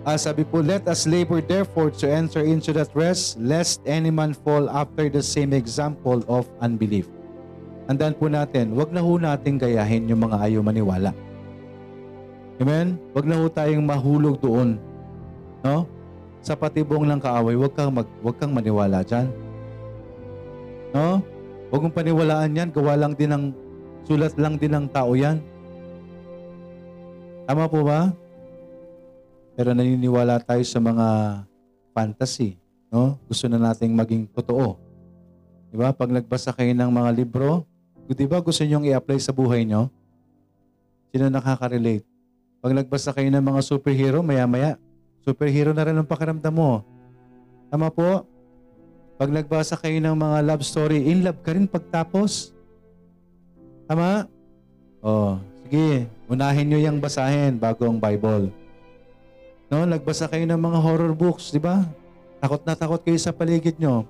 [0.04, 4.32] uh, sabi po, Let us labor therefore to enter into that rest, lest any man
[4.32, 7.08] fall after the same example of unbelief.
[7.88, 11.16] Andan po natin, wag na ho natin gayahin yung mga ayaw maniwala.
[12.60, 13.00] Amen?
[13.16, 14.76] Wag na ho tayong mahulog doon.
[15.64, 15.88] No?
[16.44, 19.32] Sa patibong ng kaaway, wag kang, mag, wag kang maniwala dyan.
[20.92, 21.24] No?
[21.68, 22.68] Huwag mong paniwalaan yan.
[22.72, 23.44] Gawa lang din ng,
[24.08, 25.40] sulat lang din ng tao yan.
[27.44, 28.12] Tama po ba?
[29.52, 31.06] Pero naniniwala tayo sa mga
[31.92, 32.56] fantasy.
[32.88, 33.20] No?
[33.28, 34.80] Gusto na nating maging totoo.
[35.68, 35.92] Di ba?
[35.92, 37.68] Pag nagbasa kayo ng mga libro,
[38.08, 39.92] di ba gusto nyo i-apply sa buhay nyo?
[41.12, 42.04] Sino nakaka-relate?
[42.64, 44.80] Pag nagbasa kayo ng mga superhero, maya-maya,
[45.20, 46.80] superhero na rin ang pakiramdam mo.
[47.68, 48.24] Tama po?
[49.18, 52.54] Pag nagbasa kayo ng mga love story, in love ka rin pagtapos.
[53.90, 54.30] Tama?
[55.02, 56.06] Oh, sige.
[56.30, 58.54] Unahin nyo yung basahin bago ang Bible.
[59.66, 61.82] No, nagbasa kayo ng mga horror books, di ba?
[62.38, 64.06] Takot na takot kayo sa paligid nyo.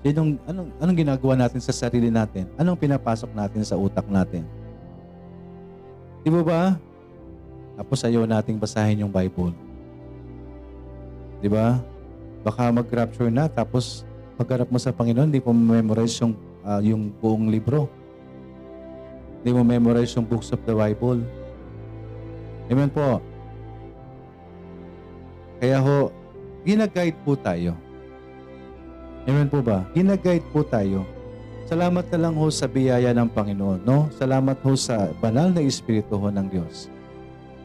[0.00, 2.48] Sinong, anong, anong ginagawa natin sa sarili natin?
[2.56, 4.48] Anong pinapasok natin sa utak natin?
[6.24, 6.62] Di ba ba?
[7.76, 9.52] Tapos ayaw nating basahin yung Bible.
[11.44, 11.76] Di ba?
[12.40, 14.08] Baka mag-rapture na tapos
[14.40, 16.32] pagharap mo sa Panginoon, hindi mo memorize yung
[16.64, 17.88] ah, yung buong libro.
[19.40, 21.24] Hindi mo memorize yung books of the Bible.
[22.68, 23.20] Amen po.
[25.60, 26.12] Kaya ho,
[26.64, 27.76] ginaguide po tayo.
[29.28, 29.84] Amen po ba?
[29.92, 31.04] Ginaguide po tayo.
[31.68, 34.08] Salamat na lang ho sa biyaya ng Panginoon, no?
[34.16, 36.88] Salamat ho sa banal na Espiritu ho ng Diyos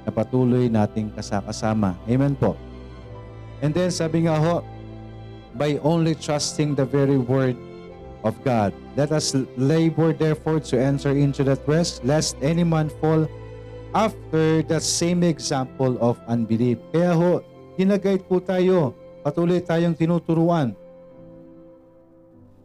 [0.06, 1.98] na patuloy nating kasakasama.
[2.06, 2.54] Amen po.
[3.62, 4.64] And then sabi nga ho,
[5.56, 7.56] by only trusting the very word
[8.26, 8.76] of God.
[8.98, 13.30] Let us labor therefore to enter into that rest, lest any man fall
[13.96, 16.82] after the same example of unbelief.
[16.92, 17.40] Kaya ho,
[17.80, 18.92] ginaguide po tayo.
[19.24, 20.76] Patuloy tayong tinuturuan.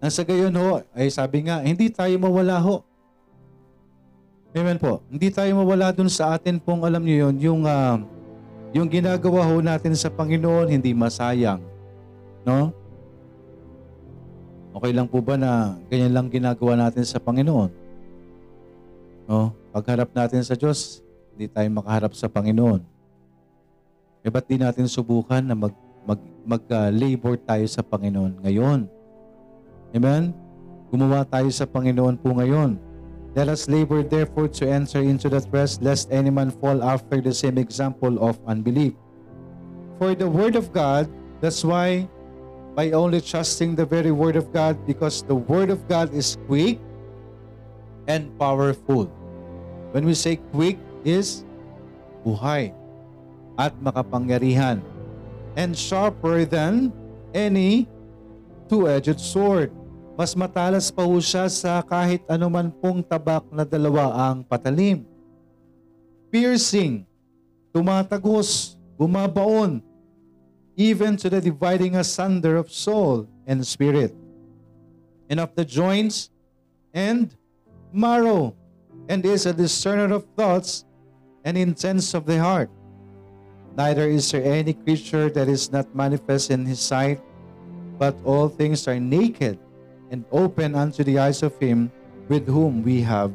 [0.01, 2.83] Nang sa gayon ho, ay sabi nga, hindi tayo mawala ho.
[4.51, 5.05] Amen po.
[5.07, 8.03] Hindi tayo mawala dun sa atin pong alam niyo yun, yung, ah,
[8.71, 11.59] yung ginagawa ho natin sa Panginoon, hindi masayang.
[12.47, 12.71] No?
[14.71, 17.71] Okay lang po ba na ganyan lang ginagawa natin sa Panginoon?
[19.27, 19.51] No?
[19.75, 21.03] Pagharap natin sa Diyos,
[21.35, 22.83] hindi tayo makaharap sa Panginoon.
[24.23, 25.75] E ba't di natin subukan na mag,
[26.07, 28.87] mag, mag-labor tayo sa Panginoon ngayon?
[29.91, 30.31] Amen?
[30.95, 32.90] Gumawa tayo sa Panginoon po ngayon.
[33.35, 37.33] Let us labor therefore to enter into that rest, lest any man fall after the
[37.33, 38.95] same example of unbelief.
[39.99, 41.07] For the word of God,
[41.41, 42.09] that's why
[42.75, 46.79] by only trusting the very word of God, because the word of God is quick
[48.09, 49.07] and powerful.
[49.93, 51.45] When we say quick is
[52.27, 52.75] buhay
[53.59, 54.83] at makapangyarihan
[55.57, 56.93] and sharper than
[57.35, 57.87] any
[58.69, 59.71] two-edged sword.
[60.19, 65.07] Mas matalas pa ho siya sa kahit anuman pong tabak na dalawa ang patalim.
[66.31, 67.07] Piercing,
[67.75, 69.83] tumatagos, bumabaon,
[70.77, 74.15] even to the dividing asunder of soul and spirit,
[75.29, 76.31] and of the joints
[76.95, 77.35] and
[77.91, 78.55] marrow,
[79.09, 80.85] and is a discerner of thoughts
[81.43, 82.71] and intents of the heart.
[83.75, 87.23] Neither is there any creature that is not manifest in his sight,
[87.99, 89.59] but all things are naked
[90.11, 91.89] and open unto the eyes of him
[92.27, 93.31] with whom we have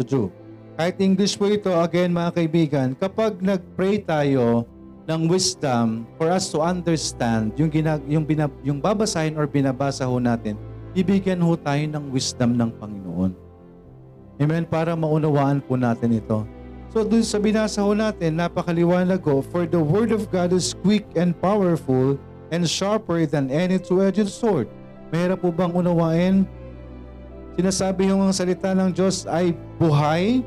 [0.00, 0.32] to do.
[0.74, 4.66] Kahit English po ito, again mga kaibigan, kapag nag-pray tayo
[5.06, 10.18] ng wisdom for us to understand yung, ginag, yung, binab, yung babasahin or binabasa ho
[10.18, 10.58] natin,
[10.96, 13.32] bibigyan ho tayo ng wisdom ng Panginoon.
[14.40, 14.66] Amen?
[14.66, 16.42] Para maunawaan po natin ito.
[16.90, 21.06] So dun sa binasa ho natin, napakaliwanag ko, For the word of God is quick
[21.14, 22.18] and powerful
[22.50, 24.66] and sharper than any two-edged sword.
[25.14, 26.42] Mahirap po bang unawain?
[27.54, 30.42] Sinasabi yung ang salita ng Diyos ay buhay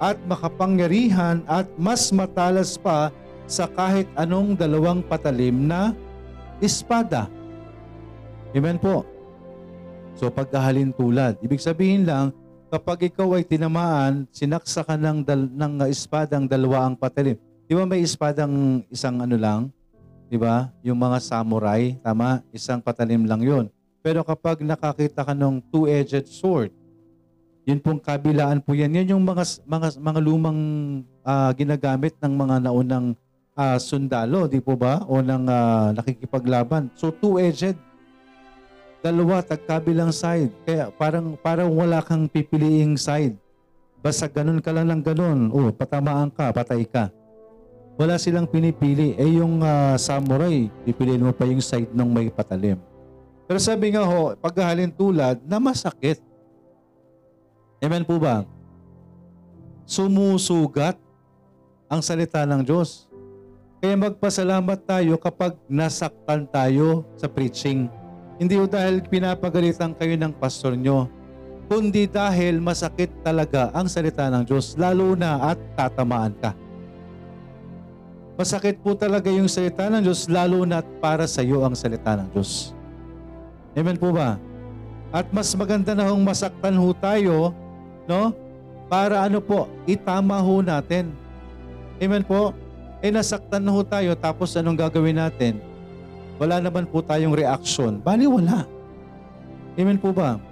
[0.00, 3.12] at makapangyarihan at mas matalas pa
[3.44, 5.92] sa kahit anong dalawang patalim na
[6.56, 7.28] espada.
[8.56, 9.04] Amen po.
[10.16, 12.32] So pagkahalin tulad, ibig sabihin lang,
[12.72, 17.36] kapag ikaw ay tinamaan, sinaksa ka ng, dal, ng espadang dalawa ang patalim.
[17.68, 19.68] Di ba may espadang isang ano lang?
[20.32, 20.72] Di ba?
[20.80, 22.40] Yung mga samurai, tama?
[22.56, 23.68] Isang patalim lang yon.
[23.98, 26.70] Pero kapag nakakita ka ng two-edged sword,
[27.68, 28.96] yun pong kabilaan po yan.
[28.96, 30.60] Yan yung mga, mga, mga lumang
[31.20, 33.12] ah, ginagamit ng mga naunang
[33.52, 35.04] ah, sundalo, di po ba?
[35.04, 36.88] O ng ah, nakikipaglaban.
[36.96, 37.76] So two-edged.
[39.04, 40.50] Dalawa, tagkabilang side.
[40.64, 43.36] Kaya parang, parang wala kang pipiliing side.
[44.00, 45.40] Basta ganun ka lang ng ganun.
[45.52, 47.12] O, patamaan ka, patay ka.
[48.00, 49.12] Wala silang pinipili.
[49.18, 52.80] Eh yung ah, samurai, pipiliin mo pa yung side ng may patalim.
[53.48, 56.20] Pero sabi nga ho, paghahalin tulad na masakit.
[57.80, 58.44] Amen po ba?
[59.88, 61.00] Sumusugat
[61.88, 63.08] ang salita ng Diyos.
[63.80, 67.88] Kaya magpasalamat tayo kapag nasaktan tayo sa preaching.
[68.36, 71.08] Hindi ho dahil pinapagalitan kayo ng pastor nyo,
[71.72, 76.52] kundi dahil masakit talaga ang salita ng Diyos, lalo na at tatamaan ka.
[78.38, 82.14] Masakit po talaga yung salita ng Diyos, lalo na at para sa iyo ang salita
[82.14, 82.77] ng Diyos.
[83.78, 84.34] Amen po ba?
[85.14, 87.54] At mas maganda na hong masaktan ho tayo,
[88.10, 88.34] no?
[88.90, 91.14] Para ano po, itama ho natin.
[92.02, 92.50] Amen po?
[92.98, 95.62] Eh nasaktan na ho tayo, tapos anong gagawin natin?
[96.42, 98.02] Wala naman po tayong reaction.
[98.02, 98.66] Bali, wala.
[99.78, 100.42] Amen po ba?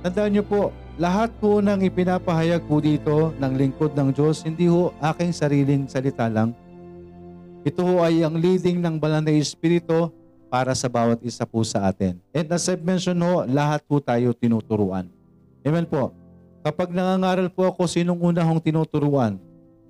[0.00, 4.96] Tandaan niyo po, lahat po ng ipinapahayag po dito ng lingkod ng Diyos, hindi ho
[5.04, 6.56] aking sariling salita lang.
[7.62, 10.08] Ito ho ay ang leading ng banal na Espiritu
[10.52, 12.20] para sa bawat isa po sa atin.
[12.28, 15.08] And as I've mentioned ho, lahat po tayo tinuturuan.
[15.64, 16.12] Amen po.
[16.60, 19.40] Kapag nangangaral po ako, sinong unang hong tinuturuan?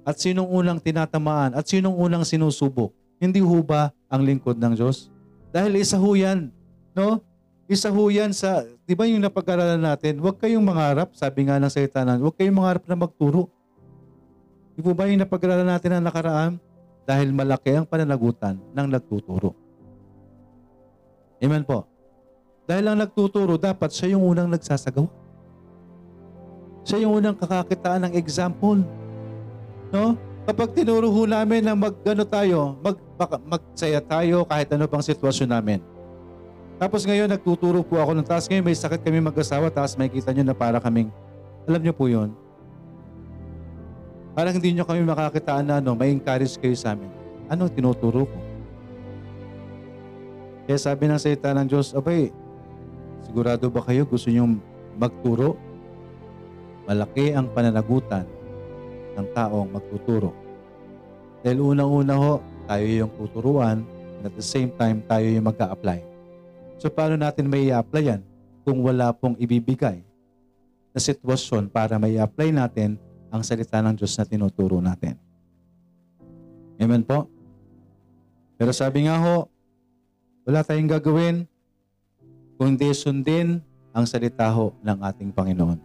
[0.07, 1.59] At sinong unang tinatamaan?
[1.59, 2.95] At sinong unang sinusubok?
[3.19, 5.11] Hindi ho ba ang lingkod ng Diyos?
[5.51, 6.55] Dahil isa ho yan.
[6.95, 7.19] No?
[7.67, 11.73] Isa ho yan sa, di ba yung napag-aralan natin, huwag kayong mangarap, sabi nga ng
[11.73, 13.51] salita ng, huwag kayong mangarap na magturo.
[14.79, 16.53] Di po ba yung napag-aralan natin na nakaraan?
[17.03, 19.62] Dahil malaki ang pananagutan ng nagtuturo.
[21.43, 21.83] Amen po.
[22.71, 25.11] Dahil ang nagtuturo, dapat siya yung unang nagsasagawa.
[26.87, 28.87] Siya yung unang kakakitaan ng example.
[29.91, 30.15] No?
[30.47, 32.99] Kapag tinuro ho namin na mag-ano tayo, mag,
[33.47, 35.79] magsaya tayo kahit ano pang sitwasyon namin.
[36.79, 38.51] Tapos ngayon, nagtuturo po ako ng taas.
[38.51, 41.11] Ngayon, may sakit kami mag-asawa, tapos may kita nyo na para kaming,
[41.67, 42.35] alam nyo po yun,
[44.35, 47.07] parang hindi nyo kami makakitaan na ano, may encourage kayo sa amin.
[47.47, 48.52] Ano tinuturo ko?
[50.67, 52.31] Kaya sabi ng salita ng Diyos, abay,
[53.27, 54.59] sigurado ba kayo gusto nyo
[54.95, 55.59] magturo?
[56.87, 58.27] Malaki ang pananagutan
[59.19, 60.31] ng taong magtuturo.
[61.43, 62.33] Dahil unang-una ho,
[62.71, 63.83] tayo yung tuturuan
[64.23, 65.99] and at the same time, tayo yung mag apply
[66.79, 68.23] So paano natin may apply yan
[68.67, 70.03] kung wala pong ibibigay
[70.91, 72.99] na sitwasyon para may apply natin
[73.31, 75.15] ang salita ng Diyos na tinuturo natin.
[76.83, 77.31] Amen po?
[78.59, 79.47] Pero sabi nga ho,
[80.43, 81.37] wala tayong gagawin
[82.59, 83.63] kundi sundin
[83.93, 85.79] ang salita ho ng ating Panginoon.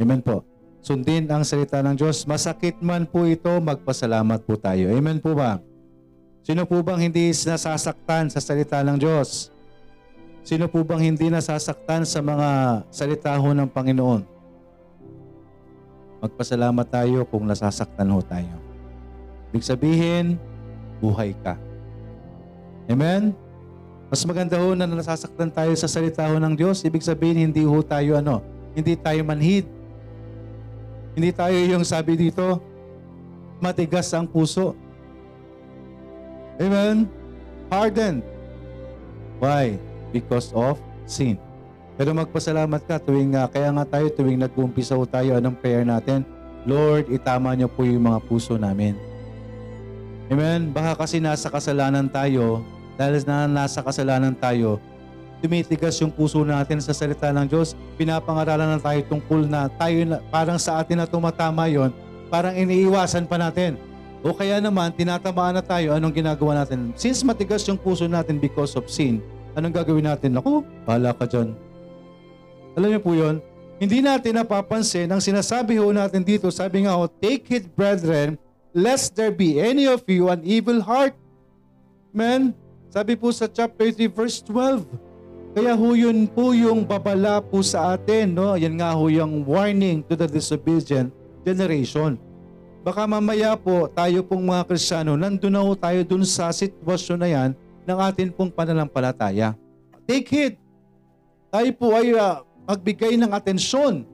[0.00, 0.42] Amen po.
[0.82, 2.26] Sundin ang salita ng Diyos.
[2.26, 4.90] Masakit man po ito, magpasalamat po tayo.
[4.90, 5.62] Amen po ba?
[6.42, 9.54] Sino po bang hindi nasasaktan sa salita ng Diyos?
[10.42, 14.22] Sino po bang hindi nasasaktan sa mga salita ho ng Panginoon?
[16.22, 18.58] Magpasalamat tayo kung nasasaktan ho tayo.
[19.54, 20.38] Ibig sabihin,
[20.98, 21.54] buhay ka.
[22.90, 23.34] Amen?
[24.12, 26.84] Mas maganda ho na nasasaktan tayo sa salita ho ng Diyos.
[26.84, 28.44] Ibig sabihin, hindi ho tayo ano,
[28.76, 29.64] hindi tayo manhid.
[31.16, 32.60] Hindi tayo yung sabi dito,
[33.56, 34.76] matigas ang puso.
[36.60, 37.08] Amen?
[37.72, 38.20] Hardened.
[39.40, 39.80] Why?
[40.12, 40.76] because of
[41.08, 41.40] sin.
[41.96, 46.22] Pero magpasalamat ka tuwing uh, kaya nga tayo tuwing nag-umpisa ho tayo anong prayer natin?
[46.68, 48.94] Lord, itama niyo po yung mga puso namin.
[50.30, 50.70] Amen?
[50.70, 52.62] Baka kasi nasa kasalanan tayo,
[52.96, 54.80] dahil na nasa kasalanan tayo,
[55.42, 57.74] tumitigas yung puso natin sa salita ng Diyos.
[57.98, 61.90] Pinapangaralan na tayo tungkol na tayo na, parang sa atin na tumatama yon,
[62.30, 63.74] parang iniiwasan pa natin.
[64.22, 66.94] O kaya naman, tinatamaan na tayo, anong ginagawa natin?
[66.94, 69.18] Since matigas yung puso natin because of sin,
[69.52, 70.32] Anong gagawin natin?
[70.40, 71.52] Ako, bahala ka dyan.
[72.72, 73.36] Alam niyo po yun?
[73.76, 76.48] Hindi natin napapansin ang sinasabi ho natin dito.
[76.48, 78.40] Sabi nga ho, Take it, brethren,
[78.72, 81.12] lest there be any of you an evil heart.
[82.16, 82.56] Man,
[82.92, 84.84] sabi po sa chapter 3 verse 12.
[85.56, 88.36] Kaya ho yun po yung babala po sa atin.
[88.36, 88.52] No?
[88.52, 91.08] Yan nga ho yung warning to the disobedient
[91.40, 92.20] generation.
[92.84, 97.28] Baka mamaya po tayo pong mga Kristiyano, nandun na ho tayo dun sa sitwasyon na
[97.32, 97.50] yan
[97.88, 99.56] ng atin pong pananampalataya.
[100.04, 100.54] Take heed.
[101.48, 104.04] Tayo po ay uh, magbigay ng atensyon.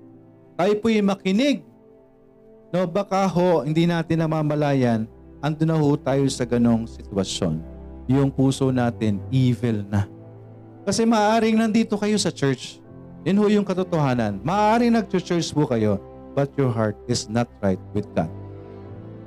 [0.54, 1.66] Tayo po ay makinig.
[2.68, 5.08] No, baka ho, hindi natin namamalayan,
[5.40, 7.77] ando na ho tayo sa ganong sitwasyon.
[8.08, 10.08] Yung puso natin, evil na.
[10.88, 12.80] Kasi maaaring nandito kayo sa church.
[13.28, 14.40] Yan ho yung katotohanan.
[14.40, 16.00] Maaaring nag-church po kayo,
[16.32, 18.32] but your heart is not right with God.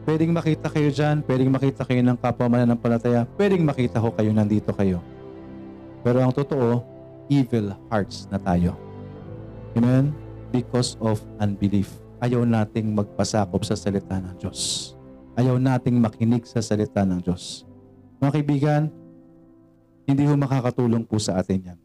[0.01, 4.73] Pwedeng makita kayo dyan, pwedeng makita kayo ng kapwa mananampalataya, pwedeng makita ko kayo nandito
[4.73, 4.97] kayo.
[6.01, 6.81] Pero ang totoo,
[7.29, 8.73] evil hearts na tayo.
[9.77, 10.09] Amen?
[10.49, 11.93] Because of unbelief.
[12.17, 14.93] Ayaw nating magpasakop sa salita ng Diyos.
[15.37, 17.69] Ayaw nating makinig sa salita ng Diyos.
[18.21, 18.81] Mga kaibigan,
[20.05, 21.79] hindi ho makakatulong po sa atin yan.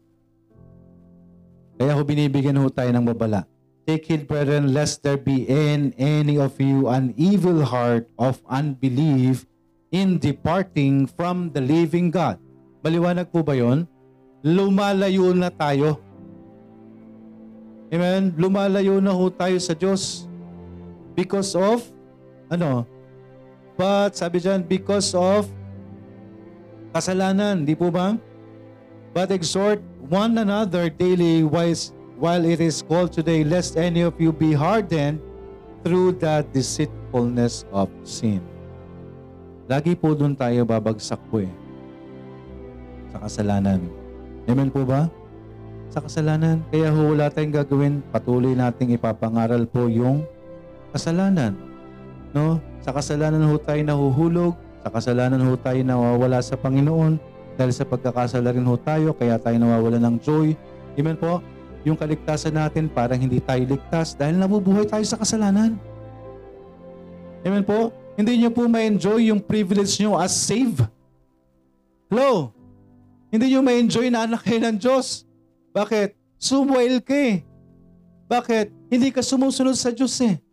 [1.77, 3.45] Kaya ho binibigyan ho tayo ng babala
[3.87, 9.47] Take heed, brethren, lest there be in any of you an evil heart of unbelief
[9.95, 12.35] in departing from the living God.
[12.83, 13.87] Maliwanag po ba yon?
[14.43, 16.03] Lumalayo na tayo.
[17.87, 18.35] Amen?
[18.35, 20.27] Lumalayo na ho tayo sa Diyos.
[21.15, 21.79] Because of,
[22.51, 22.83] ano?
[23.79, 25.47] But, sabi dyan, because of
[26.93, 27.65] kasalanan.
[27.67, 28.15] Di po ba?
[29.15, 34.53] But exhort one another daily while it is called today, lest any of you be
[34.53, 35.17] hardened
[35.81, 38.43] through the deceitfulness of sin.
[39.67, 41.51] Lagi po doon tayo babagsak po eh.
[43.11, 43.83] Sa kasalanan.
[44.47, 45.11] Amen po ba?
[45.91, 46.61] Sa kasalanan.
[46.69, 47.93] Kaya ho, wala tayong gagawin.
[48.11, 50.27] Patuloy nating ipapangaral po yung
[50.91, 51.55] kasalanan.
[52.35, 52.59] No?
[52.83, 54.53] Sa kasalanan ho tayo nahuhulog.
[54.87, 57.19] Sa kasalanan ho tayo nawawala sa Panginoon.
[57.59, 60.55] Dahil sa pagkakasala rin ho tayo, kaya tayo nawawala ng joy.
[60.95, 61.43] Amen po?
[61.87, 65.79] yung kaligtasan natin para hindi tayo ligtas dahil nabubuhay tayo sa kasalanan.
[67.47, 67.95] Amen po?
[68.19, 70.83] Hindi nyo po ma-enjoy yung privilege nyo as saved.
[72.11, 72.51] Hello?
[73.31, 75.23] Hindi nyo ma-enjoy na anak kayo ng Diyos.
[75.71, 76.17] Bakit?
[76.35, 77.47] Sumuel ka eh.
[78.27, 78.91] Bakit?
[78.91, 80.43] Hindi ka sumusunod sa Diyos eh.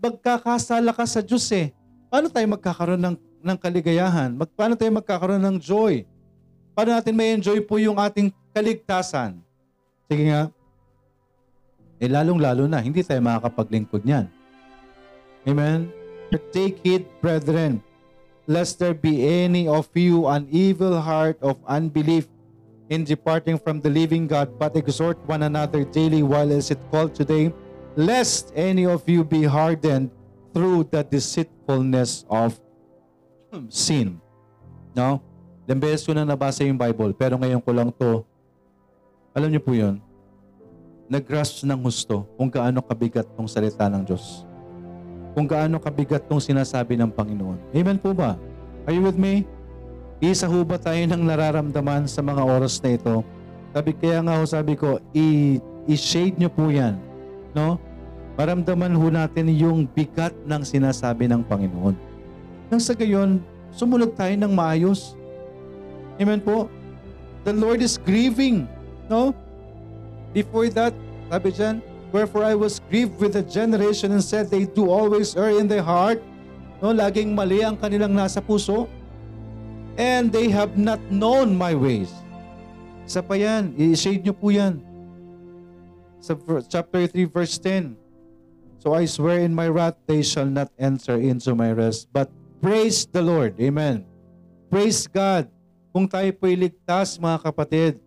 [0.00, 1.70] Magkakasala ka sa Diyos eh.
[2.10, 4.32] Paano tayo magkakaroon ng, ng kaligayahan?
[4.32, 6.08] Mag, paano tayo magkakaroon ng joy?
[6.72, 9.38] Paano natin may enjoy po yung ating kaligtasan?
[10.08, 10.48] Sige nga.
[12.00, 14.26] Eh lalong-lalo na, hindi tayo makakapaglingkod niyan.
[15.44, 15.92] Amen?
[16.50, 17.78] Take heed, brethren,
[18.50, 22.26] lest there be any of you an evil heart of unbelief
[22.90, 27.14] in departing from the living God, but exhort one another daily while is it called
[27.14, 27.54] today,
[27.94, 30.10] lest any of you be hardened
[30.50, 32.58] through the deceitfulness of
[33.68, 34.20] sin.
[34.94, 35.18] No?
[35.64, 38.20] Ilang beses ko na nabasa yung Bible, pero ngayon ko lang to,
[39.34, 39.98] alam niyo po yun,
[41.08, 44.46] nag-grasp ng husto kung gaano kabigat tong salita ng Diyos.
[45.34, 47.58] Kung gaano kabigat tong sinasabi ng Panginoon.
[47.74, 48.38] Amen po ba?
[48.86, 49.42] Are you with me?
[50.22, 53.26] Isa ho ba tayo ng nararamdaman sa mga oras na ito?
[53.74, 55.02] Sabi, kaya nga ho sabi ko,
[55.90, 56.94] i-shade nyo po yan.
[57.50, 57.82] No?
[58.38, 62.13] Maramdaman ho natin yung bigat ng sinasabi ng Panginoon.
[62.72, 63.42] Nang sa gayon,
[63.74, 65.18] sumunod tayo ng maayos.
[66.16, 66.70] Amen po?
[67.44, 68.64] The Lord is grieving.
[69.10, 69.36] No?
[70.32, 70.96] Before that,
[71.28, 71.84] sabi dyan,
[72.14, 75.82] Wherefore I was grieved with the generation and said, They do always err in their
[75.82, 76.22] heart.
[76.78, 78.86] No, laging mali ang kanilang nasa puso.
[79.98, 82.14] And they have not known my ways.
[83.02, 84.78] Isa pa yan, i-shade nyo po yan.
[86.22, 86.38] Sa
[86.70, 87.98] chapter 3 verse 10.
[88.78, 92.06] So I swear in my wrath, they shall not enter into my rest.
[92.14, 92.30] But
[92.64, 93.60] praise the Lord.
[93.60, 94.08] Amen.
[94.72, 95.52] Praise God.
[95.92, 98.00] Kung tayo po'y ligtas, mga kapatid,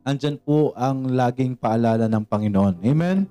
[0.00, 2.80] andyan po ang laging paalala ng Panginoon.
[2.80, 3.28] Amen?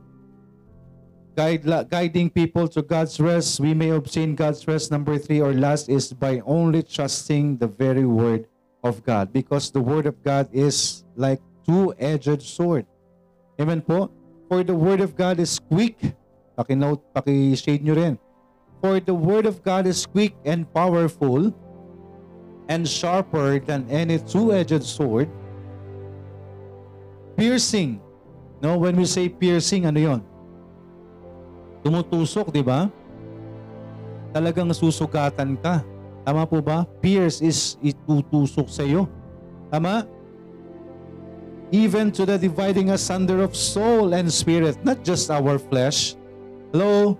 [1.33, 4.93] Guide, guiding people to God's rest, we may obtain God's rest.
[4.93, 8.45] Number three or last is by only trusting the very word
[8.85, 9.33] of God.
[9.33, 12.85] Because the word of God is like two-edged sword.
[13.57, 14.13] Amen po?
[14.45, 15.97] For the word of God is quick.
[16.53, 18.15] Paki-note, paki-shade nyo rin.
[18.79, 21.51] For the word of God is quick and powerful
[22.71, 25.27] and sharper than any two-edged sword,
[27.35, 27.99] piercing.
[28.63, 30.21] No, when we say piercing, ano yon?
[31.83, 32.87] Tumutusok, di ba?
[34.31, 35.83] Talagang susugatan ka.
[36.23, 36.85] Tama po ba?
[37.01, 39.09] Pierce is itutusok sa iyo.
[39.73, 40.05] Tama?
[41.73, 46.13] Even to the dividing asunder of soul and spirit, not just our flesh.
[46.73, 47.17] Hello?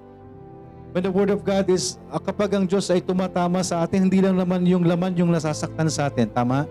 [0.90, 4.26] When the Word of God is, ah, kapag ang Diyos ay tumatama sa atin, hindi
[4.26, 6.26] lang naman yung laman yung nasasaktan sa atin.
[6.34, 6.66] Tama?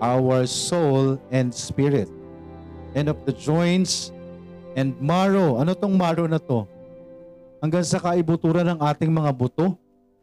[0.00, 2.08] Our soul and spirit.
[2.96, 4.16] And of the joints
[4.72, 5.60] and marrow.
[5.60, 6.64] Ano tong marrow na to?
[7.60, 9.76] Hanggang sa kaibuturan ng ating mga buto.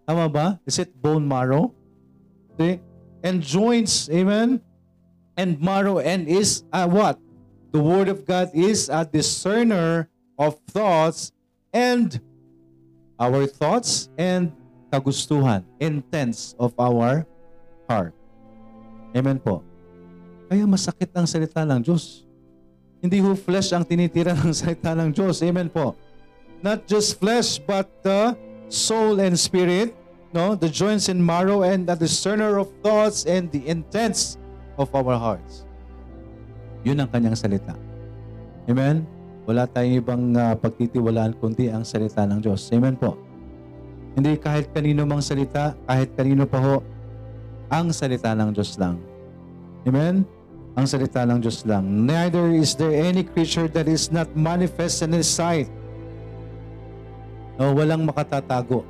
[0.10, 0.46] Tama ba?
[0.66, 1.70] Is it bone marrow?
[2.58, 2.82] Okay?
[3.22, 4.58] And joints, amen?
[5.38, 7.22] And marrow, and is uh, what?
[7.74, 11.34] The Word of God is a discerner of thoughts
[11.74, 12.22] and
[13.24, 14.52] our thoughts and
[14.92, 17.24] kagustuhan, intents of our
[17.88, 18.12] heart.
[19.16, 19.64] Amen po.
[20.52, 22.28] Kaya masakit ang salita ng Diyos.
[23.00, 25.40] Hindi ho flesh ang tinitira ng salita ng Diyos.
[25.40, 25.96] Amen po.
[26.60, 28.36] Not just flesh, but the
[28.68, 29.96] soul and spirit,
[30.32, 30.56] no?
[30.56, 34.40] the joints and marrow, and the discerner of thoughts and the intents
[34.80, 35.68] of our hearts.
[36.84, 37.76] Yun ang kanyang salita.
[38.68, 39.04] Amen?
[39.44, 42.64] Wala tayong ibang uh, pagtitiwalaan kundi ang salita ng Diyos.
[42.72, 43.20] Amen po.
[44.16, 46.76] Hindi kahit kanino mang salita, kahit kanino pa ho,
[47.68, 49.02] ang salita ng Diyos lang.
[49.84, 50.24] Amen?
[50.80, 51.84] Ang salita ng Diyos lang.
[52.08, 55.68] Neither is there any creature that is not manifest in His sight.
[57.60, 58.86] No, walang makatatago.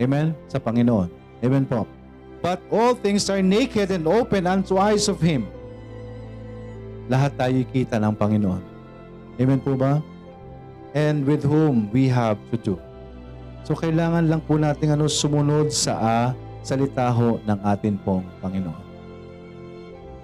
[0.00, 0.32] Amen?
[0.48, 1.10] Sa Panginoon.
[1.44, 1.84] Amen po.
[2.38, 5.50] But all things are naked and open unto eyes of Him.
[7.10, 8.77] Lahat tayo kita ng Panginoon.
[9.38, 10.02] Amen po ba?
[10.98, 12.74] And with whom we have to do.
[13.62, 16.28] So kailangan lang po natin ano, sumunod sa uh,
[16.64, 18.82] salita ho ng atin pong Panginoon.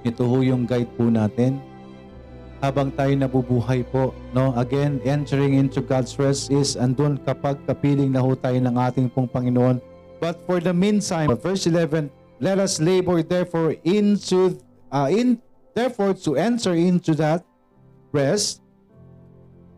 [0.05, 1.63] Ito ho yung guide po natin
[2.65, 4.17] habang tayo nabubuhay po.
[4.33, 4.57] No?
[4.57, 9.29] Again, entering into God's rest is andun kapag kapiling na ho tayo ng ating pong
[9.29, 9.85] Panginoon.
[10.25, 12.09] But for the meantime, verse 11,
[12.41, 14.57] let us labor therefore into
[14.89, 15.37] uh, in
[15.77, 17.45] therefore to enter into that
[18.09, 18.64] rest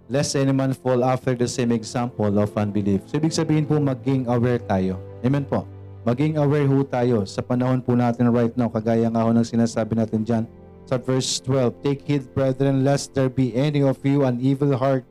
[0.07, 3.03] lest any man fall after the same example of unbelief.
[3.11, 4.99] So, ibig sabihin po, maging aware tayo.
[5.27, 5.67] Amen po.
[6.07, 9.99] Maging aware ho tayo sa panahon po natin right now, kagaya nga ho ng sinasabi
[9.99, 10.45] natin dyan
[10.87, 15.03] sa verse 12, Take heed, brethren, lest there be any of you an evil heart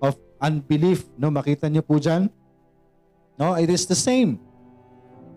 [0.00, 1.04] of unbelief.
[1.20, 2.32] No, makita niyo po dyan?
[3.36, 4.40] No, it is the same.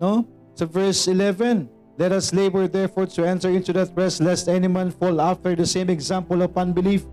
[0.00, 0.24] No?
[0.56, 1.68] Sa verse 11,
[2.00, 5.68] Let us labor therefore to enter into that rest, lest any man fall after the
[5.68, 7.04] same example of unbelief.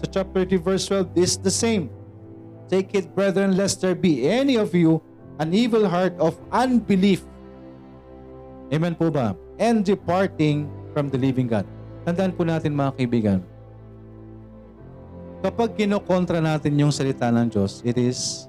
[0.00, 1.92] Sa chapter 3 verse 12, this is the same.
[2.72, 5.04] Take it, brethren, lest there be any of you
[5.42, 7.26] an evil heart of unbelief.
[8.72, 9.34] Amen po ba?
[9.58, 11.66] And departing from the living God.
[12.06, 13.40] Tandaan po natin mga kaibigan,
[15.42, 18.46] kapag kinokontra natin yung salita ng Diyos, it is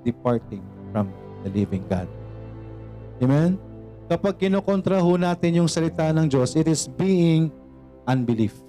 [0.00, 1.12] departing from
[1.44, 2.08] the living God.
[3.20, 3.60] Amen?
[4.08, 7.52] Kapag kinokontra ho natin yung salita ng Diyos, it is being
[8.04, 8.63] unbelief.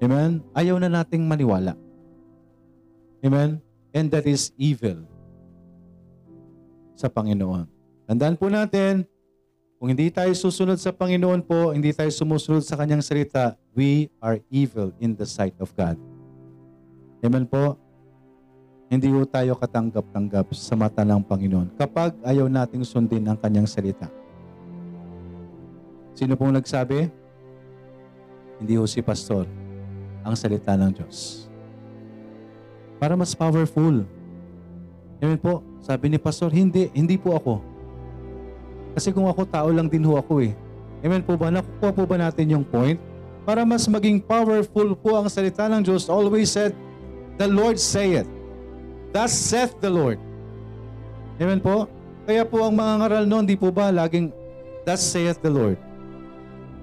[0.00, 0.40] Amen?
[0.56, 1.76] Ayaw na nating maniwala.
[3.20, 3.60] Amen?
[3.92, 5.04] And that is evil
[6.96, 7.68] sa Panginoon.
[8.08, 9.04] Tandaan po natin,
[9.76, 14.40] kung hindi tayo susunod sa Panginoon po, hindi tayo sumusunod sa Kanyang salita, we are
[14.48, 16.00] evil in the sight of God.
[17.20, 17.76] Amen po?
[18.88, 24.08] Hindi po tayo katanggap-tanggap sa mata ng Panginoon kapag ayaw nating sundin ang Kanyang salita.
[26.16, 27.08] Sino pong nagsabi?
[28.60, 29.69] Hindi ho si Pastor
[30.24, 31.48] ang salita ng Diyos.
[33.00, 34.04] Para mas powerful.
[35.20, 35.64] Amen po.
[35.80, 37.54] Sabi ni Pastor, hindi, hindi po ako.
[38.92, 40.52] Kasi kung ako, tao lang din ho ako eh.
[41.00, 41.48] Amen po ba?
[41.48, 43.00] Nakukuha po ba natin yung point?
[43.48, 46.76] Para mas maging powerful po ang salita ng Diyos, always said,
[47.40, 48.28] The Lord say it.
[49.16, 50.20] Thus saith the Lord.
[51.40, 51.88] Amen po?
[52.28, 54.28] Kaya po ang mga ngaral noon, di po ba laging,
[54.84, 55.80] Thus saith the Lord.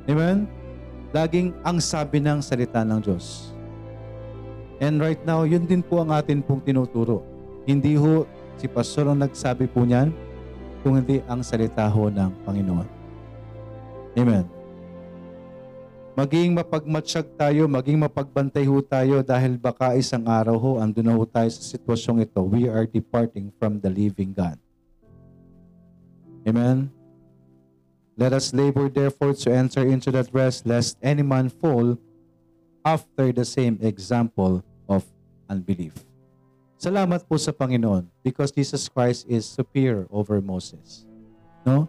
[0.10, 0.50] Amen?
[1.16, 3.56] Laging ang sabi ng salita ng Diyos.
[4.78, 7.24] And right now, yun din po ang atin pong tinuturo.
[7.66, 8.28] Hindi ho
[8.58, 10.10] si Pastor ang nagsabi po niyan,
[10.82, 12.88] kung hindi ang salita ho ng Panginoon.
[14.18, 14.46] Amen.
[16.18, 21.22] Maging mapagmatsyag tayo, maging mapagbantay ho tayo dahil baka isang araw ho, ando na ho
[21.30, 22.42] tayo sa sitwasyong ito.
[22.42, 24.58] We are departing from the living God.
[26.42, 26.97] Amen.
[28.18, 32.02] Let us labor therefore to enter into that rest, lest any man fall
[32.82, 35.06] after the same example of
[35.46, 35.94] unbelief.
[36.82, 41.06] Salamat po sa Panginoon because Jesus Christ is superior over Moses.
[41.62, 41.86] No?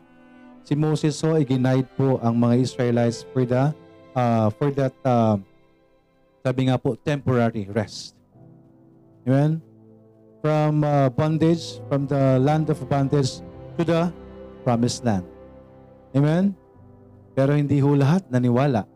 [0.68, 3.72] Si Moses so iginied po ang mga Israelites for the
[4.12, 5.40] uh, for that uh,
[6.44, 8.12] sabi nga po temporary rest.
[9.24, 9.64] Amen?
[10.44, 13.40] From uh, bondage, from the land of bondage
[13.80, 14.12] to the
[14.60, 15.24] promised land.
[16.16, 16.56] Amen?
[17.36, 18.88] Pero hindi ho lahat naniwala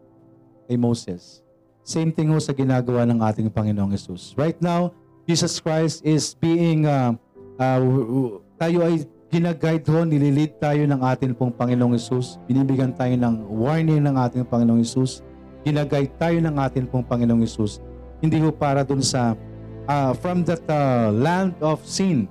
[0.66, 1.42] kay Moses.
[1.82, 4.32] Same thing ho sa ginagawa ng ating Panginoong Yesus.
[4.38, 4.94] Right now,
[5.26, 7.14] Jesus Christ is being, uh,
[7.58, 7.80] uh,
[8.58, 9.02] tayo ay
[9.32, 12.38] ginaguide ho, nililid tayo ng ating pong Panginoong Yesus.
[12.46, 15.26] Binibigyan tayo ng warning ng ating Panginoong Yesus.
[15.66, 17.82] Ginaguide tayo ng ating pong Panginoong Yesus.
[18.22, 19.34] Hindi ho para dun sa,
[19.90, 22.30] uh, from that uh, land of sin,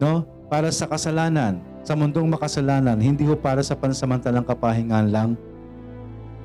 [0.00, 0.28] no?
[0.52, 5.34] Para sa kasalanan, sa mundong makasalanan, hindi ho para sa pansamantalang kapahingan lang,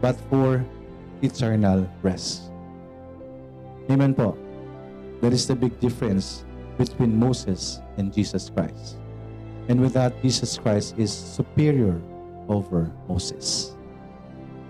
[0.02, 0.66] but for
[1.22, 2.50] eternal rest.
[3.90, 4.34] Amen po.
[5.22, 6.46] That is the big difference
[6.78, 9.02] between Moses and Jesus Christ.
[9.70, 11.98] And with that, Jesus Christ is superior
[12.48, 13.74] over Moses.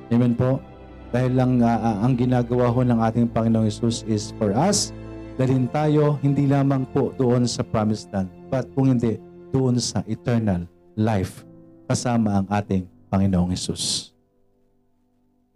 [0.10, 0.64] Amen po?
[1.12, 4.92] Dahil lang uh, ang ginagawa ho ng ating Panginoong Yesus is for us,
[5.40, 9.20] dalhin tayo hindi lamang po doon sa promised land, but kung hindi,
[9.58, 11.42] doon sa eternal life
[11.90, 14.14] kasama ang ating Panginoong Yesus.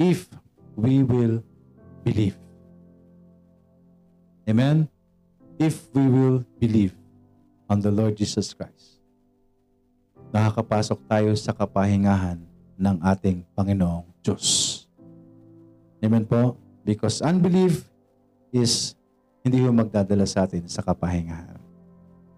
[0.02, 0.26] If
[0.74, 1.46] we will
[2.02, 2.34] believe.
[4.50, 4.90] Amen?
[5.62, 6.98] If we will believe
[7.70, 8.98] on the Lord Jesus Christ,
[10.34, 12.42] nakakapasok tayo sa kapahingahan
[12.82, 14.82] ng ating Panginoong Diyos.
[16.02, 16.58] Amen po?
[16.82, 17.86] Because unbelief
[18.50, 18.98] is
[19.46, 21.62] hindi ho magdadala sa atin sa kapahingahan.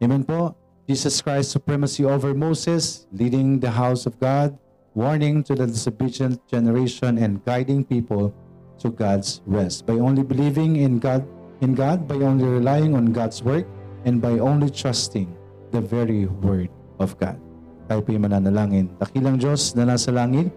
[0.03, 0.51] Amen po?
[0.84, 4.60] Jesus Christ supremacy over Moses, leading the house of God,
[4.92, 8.36] warning to the disobedient generation and guiding people
[8.84, 9.88] to God's rest.
[9.88, 11.24] By only believing in God
[11.64, 13.64] in God by only relying on God's work
[14.04, 15.32] and by only trusting
[15.72, 16.68] the very word
[17.00, 17.40] of God.
[17.88, 18.92] Tayo po'y mananalangin.
[19.00, 20.52] Dakilang Diyos na nasa langit,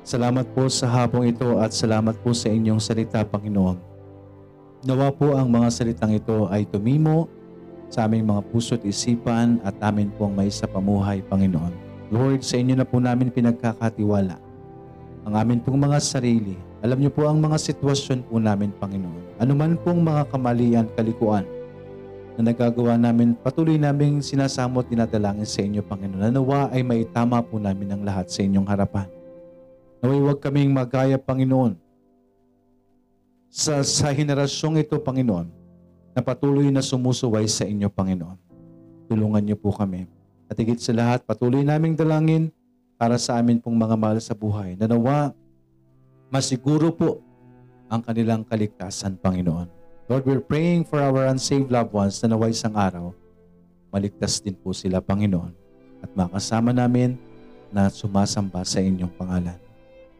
[0.00, 3.76] salamat po sa hapong ito at salamat po sa inyong salita, Panginoon.
[4.88, 7.28] Nawa po ang mga salitang ito ay tumimo
[7.92, 11.76] sa aming mga puso't isipan at amin pong may sa pamuhay, Panginoon.
[12.08, 14.52] Lord, sa inyo na po namin pinagkakatiwala
[15.22, 19.38] ang amin pong mga sarili, alam niyo po ang mga sitwasyon po namin, Panginoon.
[19.38, 21.46] Ano man pong mga kamalian, kalikuan
[22.34, 26.26] na nagagawa namin, patuloy naming sinasamot, dinadalangin sa inyo, Panginoon.
[26.26, 29.06] Nanawa ay maitama po namin ang lahat sa inyong harapan.
[30.02, 31.78] Naway huwag kaming magaya, Panginoon,
[33.46, 35.46] sa, sa henerasyong ito, Panginoon,
[36.12, 38.38] na patuloy na sumusuway sa inyo, Panginoon.
[39.08, 40.04] Tulungan niyo po kami.
[40.48, 42.52] At higit sa lahat, patuloy naming dalangin
[43.00, 44.76] para sa amin pong mga mahal sa buhay.
[44.76, 45.32] Na nawa,
[46.28, 47.24] masiguro po
[47.88, 49.68] ang kanilang kaligtasan, Panginoon.
[50.12, 53.16] Lord, we're praying for our unsaved loved ones na nawa isang araw,
[53.88, 55.52] maligtas din po sila, Panginoon.
[56.04, 57.16] At makasama namin
[57.72, 59.56] na sumasamba sa inyong pangalan.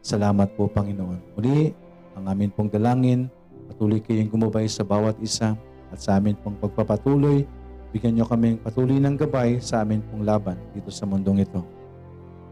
[0.01, 1.37] Salamat po, Panginoon.
[1.37, 1.69] Muli,
[2.17, 3.29] ang amin pong dalangin,
[3.69, 5.53] patuloy kayong gumabay sa bawat isa
[5.93, 7.45] at sa amin pong pagpapatuloy,
[7.93, 11.61] bigyan nyo kaming patuloy ng gabay sa amin pong laban dito sa mundong ito.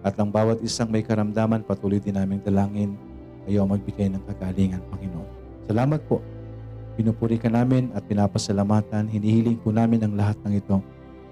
[0.05, 2.93] At ang bawat isang may karamdaman, patuloy din namin dalangin,
[3.49, 5.29] kayo magbigay ng kagalingan, Panginoon.
[5.65, 6.21] Salamat po.
[6.93, 9.09] Pinupuri ka namin at pinapasalamatan.
[9.09, 10.77] Hinihiling po namin ang lahat ng ito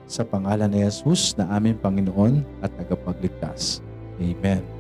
[0.10, 3.86] sa pangalan ni Jesus na aming Panginoon at tagapagligtas.
[4.18, 4.79] Amen.